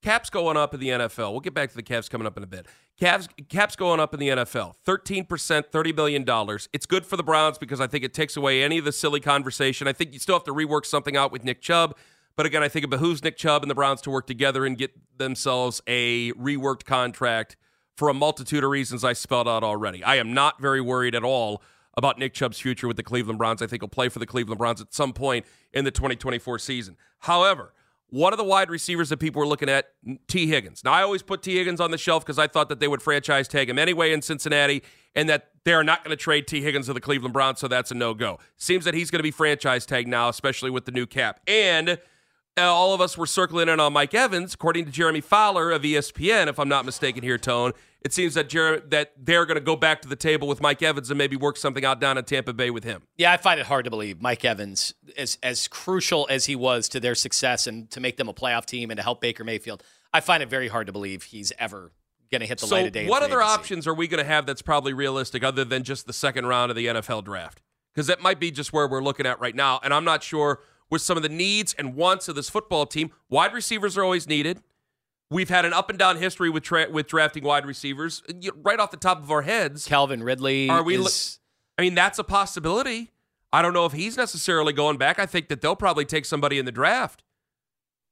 Caps 0.03 0.31
going 0.31 0.57
up 0.57 0.73
in 0.73 0.81
the 0.81 0.89
NFL. 0.89 1.33
We'll 1.33 1.41
get 1.41 1.53
back 1.53 1.71
to 1.71 1.77
the 1.77 1.83
Cavs 1.83 2.09
coming 2.09 2.27
up 2.27 2.37
in 2.37 2.43
a 2.43 2.47
bit. 2.47 2.67
Cavs 3.01 3.29
caps 3.49 3.77
going 3.77 3.99
up 3.99 4.13
in 4.13 4.21
the 4.21 4.29
NFL. 4.29 4.75
13%, 4.87 5.27
$30 5.27 5.97
million. 5.97 6.59
It's 6.73 6.85
good 6.85 7.07
for 7.07 7.17
the 7.17 7.23
Browns 7.23 7.57
because 7.57 7.81
I 7.81 7.87
think 7.87 8.05
it 8.05 8.13
takes 8.13 8.37
away 8.37 8.63
any 8.63 8.77
of 8.77 8.85
the 8.85 8.93
silly 8.93 9.21
conversation. 9.21 9.89
I 9.89 9.95
think 9.95 10.13
you 10.13 10.19
still 10.19 10.35
have 10.35 10.45
to 10.45 10.53
rework 10.53 10.85
something 10.85 11.17
out 11.17 11.33
with 11.33 11.43
Nick 11.43 11.63
Chubb. 11.63 11.97
But 12.37 12.45
again, 12.45 12.63
I 12.63 12.69
think 12.69 12.85
it 12.85 12.89
behooves 12.89 13.25
Nick 13.25 13.39
Chubb 13.39 13.63
and 13.63 13.71
the 13.71 13.75
Browns 13.75 14.03
to 14.03 14.11
work 14.11 14.27
together 14.27 14.67
and 14.67 14.77
get 14.77 14.93
themselves 15.17 15.81
a 15.87 16.33
reworked 16.33 16.85
contract 16.85 17.57
for 17.97 18.11
a 18.11 18.15
multitude 18.15 18.65
of 18.65 18.71
reasons 18.71 19.03
I 19.03 19.15
spelled 19.15 19.49
out 19.49 19.65
already. 19.65 20.05
I 20.05 20.17
am 20.17 20.35
not 20.35 20.61
very 20.61 20.81
worried 20.81 21.15
at 21.15 21.25
all 21.25 21.63
about 21.97 22.19
Nick 22.19 22.35
Chubb's 22.35 22.59
future 22.59 22.87
with 22.87 22.97
the 22.97 23.03
Cleveland 23.03 23.39
Browns. 23.39 23.63
I 23.63 23.67
think 23.67 23.83
he'll 23.83 23.89
play 23.89 24.09
for 24.09 24.19
the 24.19 24.27
Cleveland 24.27 24.59
Browns 24.59 24.81
at 24.81 24.95
some 24.95 25.13
point 25.13 25.45
in 25.73 25.85
the 25.85 25.91
2024 25.91 26.59
season. 26.59 26.97
However, 27.21 27.73
one 28.11 28.33
of 28.33 28.39
the 28.39 28.45
wide 28.45 28.71
receivers 28.71 29.09
that 29.11 29.19
people 29.19 29.41
were 29.41 29.47
looking 29.47 29.69
at, 29.69 29.93
Tee 30.27 30.47
Higgins. 30.47 30.83
Now, 30.85 30.93
I 30.93 31.03
always 31.03 31.23
put 31.23 31.43
Tee 31.43 31.57
Higgins 31.57 31.81
on 31.81 31.91
the 31.91 31.99
shelf 31.99 32.25
because 32.25 32.39
I 32.39 32.49
thought 32.49 32.69
that 32.69 32.81
they 32.81 32.89
would 32.89 33.03
franchise 33.03 33.47
tag 33.49 33.71
him 33.71 33.79
anyway 33.79 34.13
in 34.13 34.21
Cincinnati 34.21 34.83
and 35.15 35.29
that 35.29 35.51
they're 35.65 35.85
not 35.85 36.05
going 36.05 36.17
to 36.17 36.23
trade 36.23 36.47
Tee 36.47 36.63
Higgins 36.63 36.87
to 36.87 36.93
the 36.93 37.01
Cleveland 37.01 37.33
Browns, 37.33 37.61
so 37.61 37.69
that's 37.69 37.91
a 37.91 37.95
no 37.95 38.15
go. 38.15 38.39
Seems 38.57 38.85
that 38.85 38.95
he's 38.95 39.11
going 39.11 39.21
to 39.21 39.25
be 39.25 39.31
franchise 39.31 39.87
tagged 39.87 40.09
now, 40.09 40.29
especially 40.29 40.71
with 40.71 40.87
the 40.87 40.93
new 40.93 41.07
cap. 41.07 41.41
And 41.47 42.01
uh, 42.59 42.63
all 42.63 42.95
of 42.95 43.01
us 43.01 43.17
were 43.17 43.27
circling 43.27 43.69
in 43.69 43.79
on 43.79 43.93
Mike 43.93 44.15
Evans, 44.15 44.55
according 44.55 44.87
to 44.87 44.91
Jeremy 44.91 45.21
Fowler 45.21 45.71
of 45.71 45.83
ESPN, 45.83 46.49
if 46.49 46.59
I'm 46.59 46.69
not 46.69 46.85
mistaken 46.85 47.23
here, 47.23 47.39
Tone. 47.39 47.73
It 48.03 48.15
seems 48.15 48.35
that 48.35 48.49
Jer- 48.49 48.81
that 48.89 49.13
they're 49.19 49.45
going 49.45 49.57
to 49.57 49.65
go 49.65 49.77
back 49.77 50.01
to 50.03 50.09
the 50.09 50.17
table 50.17 50.49
with 50.49 50.61
Mike 50.61 50.83
Evans 50.83 51.11
and 51.11 51.19
maybe 51.19 51.37
work 51.37 51.57
something 51.57 51.85
out 51.85 52.01
down 52.01 52.17
in 52.17 52.25
Tampa 52.25 52.53
Bay 52.53 52.71
with 52.71 52.85
him. 52.85 53.03
Yeah, 53.17 53.33
I 53.33 53.37
find 53.37 53.61
it 53.61 53.67
hard 53.67 53.85
to 53.85 53.91
believe 53.91 54.23
Mike 54.23 54.45
Evans, 54.45 54.95
as 55.17 55.37
as 55.43 55.69
crucial 55.69 56.27
as 56.31 56.47
he 56.47 56.57
was 56.57 56.89
to 56.91 57.01
their 57.01 57.15
success 57.15 57.67
and 57.67 57.91
to 57.91 58.01
make 58.01 58.17
them 58.17 58.29
a 58.29 58.35
playoff 58.35 58.65
team 58.65 58.91
and 58.91 58.97
to 58.97 59.03
help 59.03 59.21
Baker 59.21 59.45
Mayfield, 59.45 59.83
I 60.15 60.21
find 60.21 60.43
it 60.43 60.49
very 60.49 60.69
hard 60.69 60.87
to 60.87 60.93
believe 60.93 61.25
he's 61.25 61.53
ever 61.59 61.93
going 62.31 62.41
to 62.41 62.47
hit 62.47 62.59
the 62.59 62.67
so 62.67 62.77
light 62.77 62.87
of 62.87 62.93
day. 62.93 63.07
What 63.07 63.23
other 63.23 63.41
agency. 63.41 63.55
options 63.55 63.87
are 63.87 63.95
we 63.95 64.09
going 64.09 64.23
to 64.23 64.29
have 64.29 64.47
that's 64.47 64.63
probably 64.63 64.93
realistic 64.93 65.45
other 65.45 65.65
than 65.65 65.83
just 65.83 66.07
the 66.07 66.13
second 66.13 66.47
round 66.47 66.71
of 66.71 66.77
the 66.77 66.87
NFL 66.87 67.25
draft? 67.25 67.61
Because 67.93 68.07
that 68.07 68.23
might 68.23 68.39
be 68.39 68.51
just 68.51 68.73
where 68.73 68.87
we're 68.87 69.03
looking 69.03 69.27
at 69.27 69.41
right 69.41 69.55
now, 69.55 69.81
and 69.83 69.93
I'm 69.93 70.05
not 70.05 70.23
sure 70.23 70.61
with 70.91 71.03
some 71.03 71.17
of 71.17 71.23
the 71.23 71.29
needs 71.29 71.75
and 71.75 71.95
wants 71.95 72.29
of 72.29 72.35
this 72.35 72.51
football 72.51 72.87
team. 72.87 73.11
Wide 73.29 73.53
receivers 73.53 73.97
are 73.97 74.05
always 74.05 74.29
needed. 74.29 74.61
We've 75.31 75.49
had 75.49 75.65
an 75.65 75.73
up 75.73 75.91
and 75.91 75.99
down 75.99 76.17
history 76.17 76.51
with 76.51 76.65
tra- 76.65 76.91
with 76.91 77.07
drafting 77.07 77.45
wide 77.45 77.65
receivers. 77.65 78.23
Uh, 78.29 78.51
right 78.63 78.81
off 78.81 78.91
the 78.91 78.97
top 78.97 79.23
of 79.23 79.31
our 79.31 79.43
heads, 79.43 79.87
Calvin 79.87 80.23
Ridley. 80.23 80.69
Are 80.69 80.83
we? 80.83 80.97
Is, 80.97 81.39
I 81.79 81.83
mean, 81.83 81.95
that's 81.95 82.19
a 82.19 82.25
possibility. 82.25 83.13
I 83.53 83.63
don't 83.63 83.73
know 83.73 83.87
if 83.87 83.93
he's 83.93 84.17
necessarily 84.17 84.73
going 84.73 84.97
back. 84.97 85.19
I 85.19 85.27
think 85.27 85.49
that 85.49 85.61
they'll 85.61 85.77
probably 85.77 86.05
take 86.05 86.25
somebody 86.25 86.59
in 86.59 86.65
the 86.65 86.73
draft. 86.73 87.23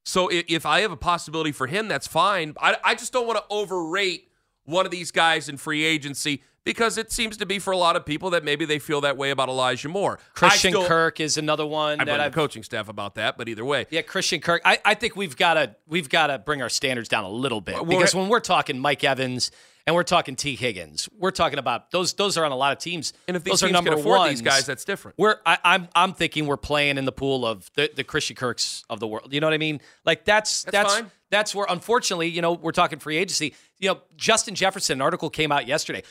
So 0.04 0.28
if, 0.28 0.44
if 0.48 0.66
I 0.66 0.80
have 0.80 0.90
a 0.90 0.96
possibility 0.96 1.52
for 1.52 1.66
him, 1.66 1.86
that's 1.88 2.06
fine. 2.06 2.54
I, 2.60 2.76
I 2.82 2.94
just 2.94 3.12
don't 3.12 3.26
want 3.26 3.38
to 3.38 3.44
overrate 3.50 4.27
one 4.68 4.84
of 4.84 4.92
these 4.92 5.10
guys 5.10 5.48
in 5.48 5.56
free 5.56 5.82
agency 5.82 6.42
because 6.62 6.98
it 6.98 7.10
seems 7.10 7.38
to 7.38 7.46
be 7.46 7.58
for 7.58 7.70
a 7.72 7.76
lot 7.78 7.96
of 7.96 8.04
people 8.04 8.28
that 8.30 8.44
maybe 8.44 8.66
they 8.66 8.78
feel 8.78 9.00
that 9.00 9.16
way 9.16 9.30
about 9.30 9.48
Elijah 9.48 9.88
Moore. 9.88 10.18
Christian 10.34 10.72
still, 10.72 10.86
Kirk 10.86 11.18
is 11.20 11.38
another 11.38 11.64
one 11.64 11.98
I 12.00 12.04
that 12.04 12.20
I've 12.20 12.32
the 12.32 12.34
coaching 12.34 12.62
staff 12.62 12.90
about 12.90 13.14
that, 13.14 13.38
but 13.38 13.48
either 13.48 13.64
way, 13.64 13.86
Yeah, 13.88 14.02
Christian 14.02 14.40
Kirk. 14.40 14.60
I, 14.66 14.78
I 14.84 14.94
think 14.94 15.16
we've 15.16 15.36
got 15.36 15.54
to 15.54 15.74
we've 15.86 16.10
got 16.10 16.26
to 16.26 16.38
bring 16.38 16.60
our 16.60 16.68
standards 16.68 17.08
down 17.08 17.24
a 17.24 17.30
little 17.30 17.62
bit 17.62 17.76
because 17.88 18.14
when 18.14 18.28
we're 18.28 18.40
talking 18.40 18.78
Mike 18.78 19.02
Evans 19.04 19.50
and 19.88 19.94
we're 19.94 20.02
talking 20.02 20.36
Tee 20.36 20.54
Higgins, 20.54 21.08
we're 21.18 21.30
talking 21.30 21.58
about 21.58 21.92
those 21.92 22.12
those 22.12 22.36
are 22.36 22.44
on 22.44 22.52
a 22.52 22.56
lot 22.56 22.72
of 22.72 22.78
teams. 22.78 23.14
and 23.26 23.38
if 23.38 23.44
those 23.44 23.62
are 23.62 23.70
number 23.70 23.92
can 23.92 24.00
afford 24.00 24.18
ones. 24.18 24.32
these 24.32 24.42
guys, 24.42 24.66
that's 24.66 24.84
different. 24.84 25.16
We're 25.16 25.36
I, 25.46 25.56
I'm 25.64 25.88
I'm 25.94 26.12
thinking 26.12 26.46
we're 26.46 26.58
playing 26.58 26.98
in 26.98 27.06
the 27.06 27.12
pool 27.12 27.46
of 27.46 27.70
the, 27.74 27.90
the 27.96 28.04
Christian 28.04 28.36
Kirks 28.36 28.84
of 28.90 29.00
the 29.00 29.06
world. 29.06 29.32
You 29.32 29.40
know 29.40 29.46
what 29.46 29.54
I 29.54 29.58
mean? 29.58 29.80
Like 30.04 30.26
that's 30.26 30.64
That's 30.64 30.94
that's 30.94 31.10
that's 31.30 31.54
where 31.54 31.64
unfortunately, 31.70 32.28
you 32.28 32.42
know, 32.42 32.52
we're 32.52 32.72
talking 32.72 32.98
free 32.98 33.16
agency. 33.16 33.54
You 33.78 33.88
know, 33.88 34.00
Justin 34.14 34.54
Jefferson, 34.54 34.98
an 34.98 35.00
article 35.00 35.30
came 35.30 35.50
out 35.50 35.66
yesterday. 35.66 36.02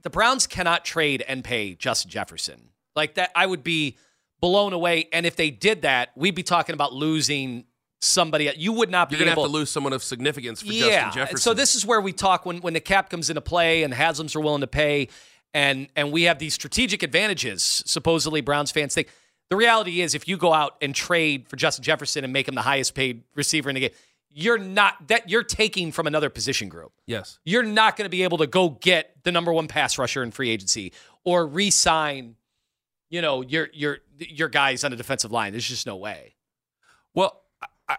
The 0.00 0.08
Browns 0.10 0.46
cannot 0.46 0.86
trade 0.86 1.22
and 1.28 1.44
pay 1.44 1.74
Justin 1.74 2.10
Jefferson. 2.10 2.70
Like 2.96 3.16
that 3.16 3.32
I 3.34 3.44
would 3.44 3.62
be 3.62 3.98
blown 4.40 4.72
away. 4.72 5.10
And 5.12 5.26
if 5.26 5.36
they 5.36 5.50
did 5.50 5.82
that, 5.82 6.08
we'd 6.16 6.34
be 6.34 6.42
talking 6.42 6.72
about 6.72 6.94
losing 6.94 7.66
somebody. 8.00 8.50
You 8.56 8.72
would 8.72 8.90
not 8.90 9.10
be 9.10 9.16
You're 9.16 9.26
to 9.26 9.32
able 9.32 9.42
have 9.44 9.50
to 9.50 9.56
lose 9.56 9.70
someone 9.70 9.92
of 9.92 10.02
significance 10.02 10.62
for 10.62 10.72
yeah. 10.72 11.04
Justin 11.04 11.12
Jefferson. 11.12 11.38
So 11.38 11.54
this 11.54 11.74
is 11.74 11.86
where 11.86 12.00
we 12.00 12.12
talk 12.12 12.46
when 12.46 12.58
when 12.58 12.74
the 12.74 12.80
cap 12.80 13.10
comes 13.10 13.30
into 13.30 13.40
play 13.40 13.82
and 13.82 13.92
Haslam's 13.92 14.34
are 14.34 14.40
willing 14.40 14.62
to 14.62 14.66
pay 14.66 15.08
and 15.54 15.88
and 15.96 16.12
we 16.12 16.24
have 16.24 16.38
these 16.38 16.54
strategic 16.54 17.02
advantages 17.02 17.82
supposedly 17.86 18.40
Browns 18.40 18.70
fans 18.70 18.94
think. 18.94 19.08
The 19.48 19.56
reality 19.56 20.00
is 20.00 20.14
if 20.14 20.28
you 20.28 20.36
go 20.36 20.52
out 20.54 20.76
and 20.80 20.94
trade 20.94 21.48
for 21.48 21.56
Justin 21.56 21.82
Jefferson 21.82 22.22
and 22.22 22.32
make 22.32 22.46
him 22.46 22.54
the 22.54 22.62
highest 22.62 22.94
paid 22.94 23.24
receiver 23.34 23.68
in 23.68 23.74
the 23.74 23.80
game, 23.80 23.90
you're 24.30 24.58
not 24.58 25.08
that 25.08 25.28
you're 25.28 25.42
taking 25.42 25.90
from 25.90 26.06
another 26.06 26.30
position 26.30 26.68
group. 26.68 26.92
yes. 27.06 27.40
You're 27.44 27.64
not 27.64 27.96
going 27.96 28.06
to 28.06 28.10
be 28.10 28.22
able 28.22 28.38
to 28.38 28.46
go 28.46 28.70
get 28.70 29.16
the 29.24 29.32
number 29.32 29.52
1 29.52 29.66
pass 29.66 29.98
rusher 29.98 30.22
in 30.22 30.30
free 30.30 30.50
agency 30.50 30.92
or 31.24 31.46
re-sign 31.46 32.36
you 33.10 33.20
know 33.20 33.42
your 33.42 33.68
your 33.72 33.98
your 34.18 34.48
guys 34.48 34.84
on 34.84 34.92
the 34.92 34.96
defensive 34.96 35.32
line. 35.32 35.52
There's 35.52 35.68
just 35.68 35.86
no 35.86 35.96
way. 35.96 36.36
Well, 37.12 37.42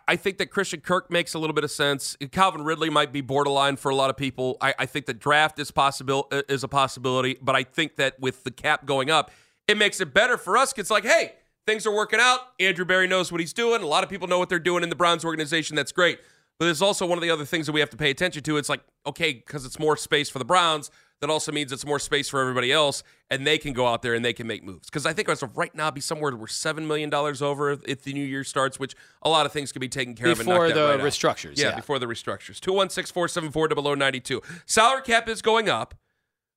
I, 0.08 0.16
think 0.16 0.38
that 0.38 0.48
Christian 0.48 0.82
Kirk 0.82 1.12
makes 1.12 1.34
a 1.34 1.40
little 1.40 1.54
bit 1.54 1.64
of 1.64 1.72
sense. 1.72 2.16
Calvin 2.32 2.64
Ridley 2.64 2.90
might 2.90 3.12
be 3.12 3.22
borderline 3.22 3.76
for 3.76 3.90
a 3.90 3.96
lot 3.96 4.10
of 4.10 4.18
people. 4.18 4.58
I, 4.62 4.74
I 4.80 4.86
think 4.86 5.06
the 5.06 5.14
draft 5.14 5.60
is 5.60 5.72
possible 5.72 6.28
uh, 6.32 6.44
is 6.48 6.64
a 6.64 6.68
possibility, 6.68 7.38
but 7.42 7.56
I 7.56 7.64
think 7.64 7.96
that 7.98 8.20
with 8.20 8.44
the 8.44 8.52
cap 8.52 8.86
going 8.86 9.10
up, 9.10 9.32
it 9.68 9.78
makes 9.78 10.00
it 10.02 10.14
better 10.14 10.38
for 10.38 10.58
us. 10.58 10.74
It's 10.78 10.92
like, 10.92 11.06
hey, 11.06 11.34
things 11.66 11.86
are 11.86 11.94
working 11.94 12.20
out. 12.22 12.40
Andrew 12.60 12.86
Berry 12.86 13.08
knows 13.08 13.32
what 13.32 13.42
he's 13.42 13.54
doing. 13.54 13.82
A 13.82 13.88
lot 13.88 14.04
of 14.04 14.10
people 14.10 14.28
know 14.28 14.40
what 14.40 14.50
they're 14.50 14.60
doing 14.60 14.84
in 14.84 14.90
the 14.90 14.96
Browns 14.96 15.26
organization. 15.26 15.76
That's 15.76 15.92
great. 15.92 16.20
But 16.60 16.66
there's 16.66 16.82
also 16.82 17.06
one 17.06 17.18
of 17.18 17.22
the 17.24 17.32
other 17.32 17.46
things 17.46 17.66
that 17.66 17.72
we 17.72 17.80
have 17.80 17.90
to 17.90 17.98
pay 17.98 18.12
attention 18.12 18.44
to. 18.44 18.58
It's 18.58 18.70
like, 18.70 18.82
okay, 19.06 19.34
because 19.34 19.66
it's 19.66 19.80
more 19.80 19.98
space 19.98 20.30
for 20.30 20.40
the 20.40 20.46
Browns, 20.46 20.92
that 21.22 21.30
also 21.30 21.52
means 21.52 21.72
it's 21.72 21.86
more 21.86 22.00
space 22.00 22.28
for 22.28 22.42
everybody 22.42 22.72
else, 22.72 23.04
and 23.30 23.46
they 23.48 23.58
can 23.58 23.74
go 23.74 23.88
out 23.88 24.02
there 24.02 24.14
and 24.16 24.26
they 24.26 24.34
can 24.34 24.48
make 24.48 24.64
moves. 24.64 24.90
Because 24.90 25.06
I 25.06 25.14
think 25.14 25.30
as 25.30 25.42
of 25.44 25.56
right 25.56 25.74
now, 25.74 25.90
be 25.92 26.02
somewhere 26.02 26.36
we're 26.36 26.48
seven 26.48 26.88
million 26.88 27.10
dollars 27.10 27.42
over 27.42 27.78
if 27.86 28.04
the 28.04 28.14
new 28.14 28.26
year 28.26 28.44
starts, 28.44 28.80
which 28.80 28.96
a 29.22 29.30
lot 29.30 29.46
of 29.46 29.52
things 29.52 29.72
can 29.72 29.80
be 29.80 29.88
taken 29.88 30.16
care 30.16 30.28
of 30.32 30.40
and 30.40 30.48
Before 30.50 30.72
the 30.72 30.88
right 30.88 31.00
restructures, 31.00 31.58
Yeah, 31.58 31.70
yeah. 31.70 31.76
before 31.76 32.00
the 32.00 32.08
restructures. 32.08 32.60
Two 32.60 32.74
one 32.74 32.90
six 32.90 33.12
four 33.12 33.28
seven 33.28 33.52
four 33.52 33.68
below 33.70 33.94
ninety 33.94 34.20
two. 34.20 34.42
Salary 34.66 35.04
cap 35.04 35.30
is 35.30 35.42
going 35.42 35.70
up. 35.70 35.96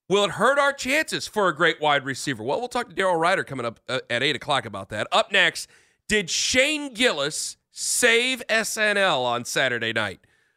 Will 0.09 0.23
it 0.25 0.31
hurt 0.31 0.59
our 0.59 0.73
chances 0.73 1.27
for 1.27 1.47
a 1.47 1.55
great 1.55 1.79
wide 1.81 2.03
receiver? 2.05 2.43
Well, 2.43 2.59
we'll 2.59 2.67
talk 2.67 2.89
to 2.89 2.95
Daryl 2.95 3.19
Ruiter 3.19 3.43
coming 3.43 3.65
up 3.65 3.79
uh, 3.87 3.99
at 4.09 4.21
eight 4.21 4.35
o'clock 4.35 4.65
about 4.65 4.89
that. 4.89 5.07
Up 5.11 5.31
next, 5.31 5.67
did 6.07 6.29
Shane 6.29 6.93
Gillis 6.93 7.57
save 7.71 8.43
SNL 8.47 9.23
on 9.23 9.45
Saturday 9.45 9.93
night? 9.93 10.19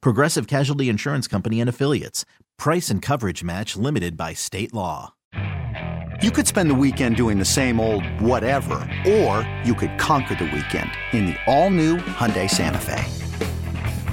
Progressive 0.00 0.46
Casualty 0.46 0.88
Insurance 0.88 1.28
Company 1.28 1.60
and 1.60 1.68
Affiliates. 1.68 2.24
Price 2.58 2.90
and 2.90 3.00
coverage 3.00 3.44
match 3.44 3.76
limited 3.76 4.16
by 4.16 4.34
state 4.34 4.74
law. 4.74 5.14
You 6.20 6.32
could 6.32 6.48
spend 6.48 6.68
the 6.68 6.74
weekend 6.74 7.14
doing 7.14 7.38
the 7.38 7.44
same 7.44 7.78
old 7.78 8.04
whatever, 8.20 8.74
or 9.06 9.48
you 9.64 9.72
could 9.72 9.96
conquer 9.98 10.34
the 10.34 10.46
weekend 10.46 10.90
in 11.12 11.26
the 11.26 11.36
all-new 11.46 11.98
Hyundai 11.98 12.50
Santa 12.50 12.80
Fe. 12.80 13.04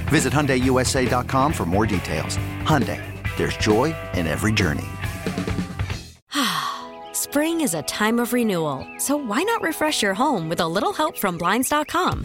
Visit 0.08 0.32
HyundaiUSA.com 0.32 1.52
for 1.52 1.66
more 1.66 1.84
details. 1.84 2.36
Hyundai, 2.62 3.02
there's 3.36 3.56
joy 3.56 3.92
in 4.14 4.28
every 4.28 4.52
journey. 4.52 4.86
Spring 7.12 7.60
is 7.60 7.74
a 7.74 7.82
time 7.82 8.20
of 8.20 8.32
renewal, 8.32 8.86
so 8.98 9.16
why 9.16 9.42
not 9.42 9.60
refresh 9.62 10.00
your 10.00 10.14
home 10.14 10.48
with 10.48 10.60
a 10.60 10.68
little 10.68 10.92
help 10.92 11.18
from 11.18 11.36
Blinds.com? 11.36 12.24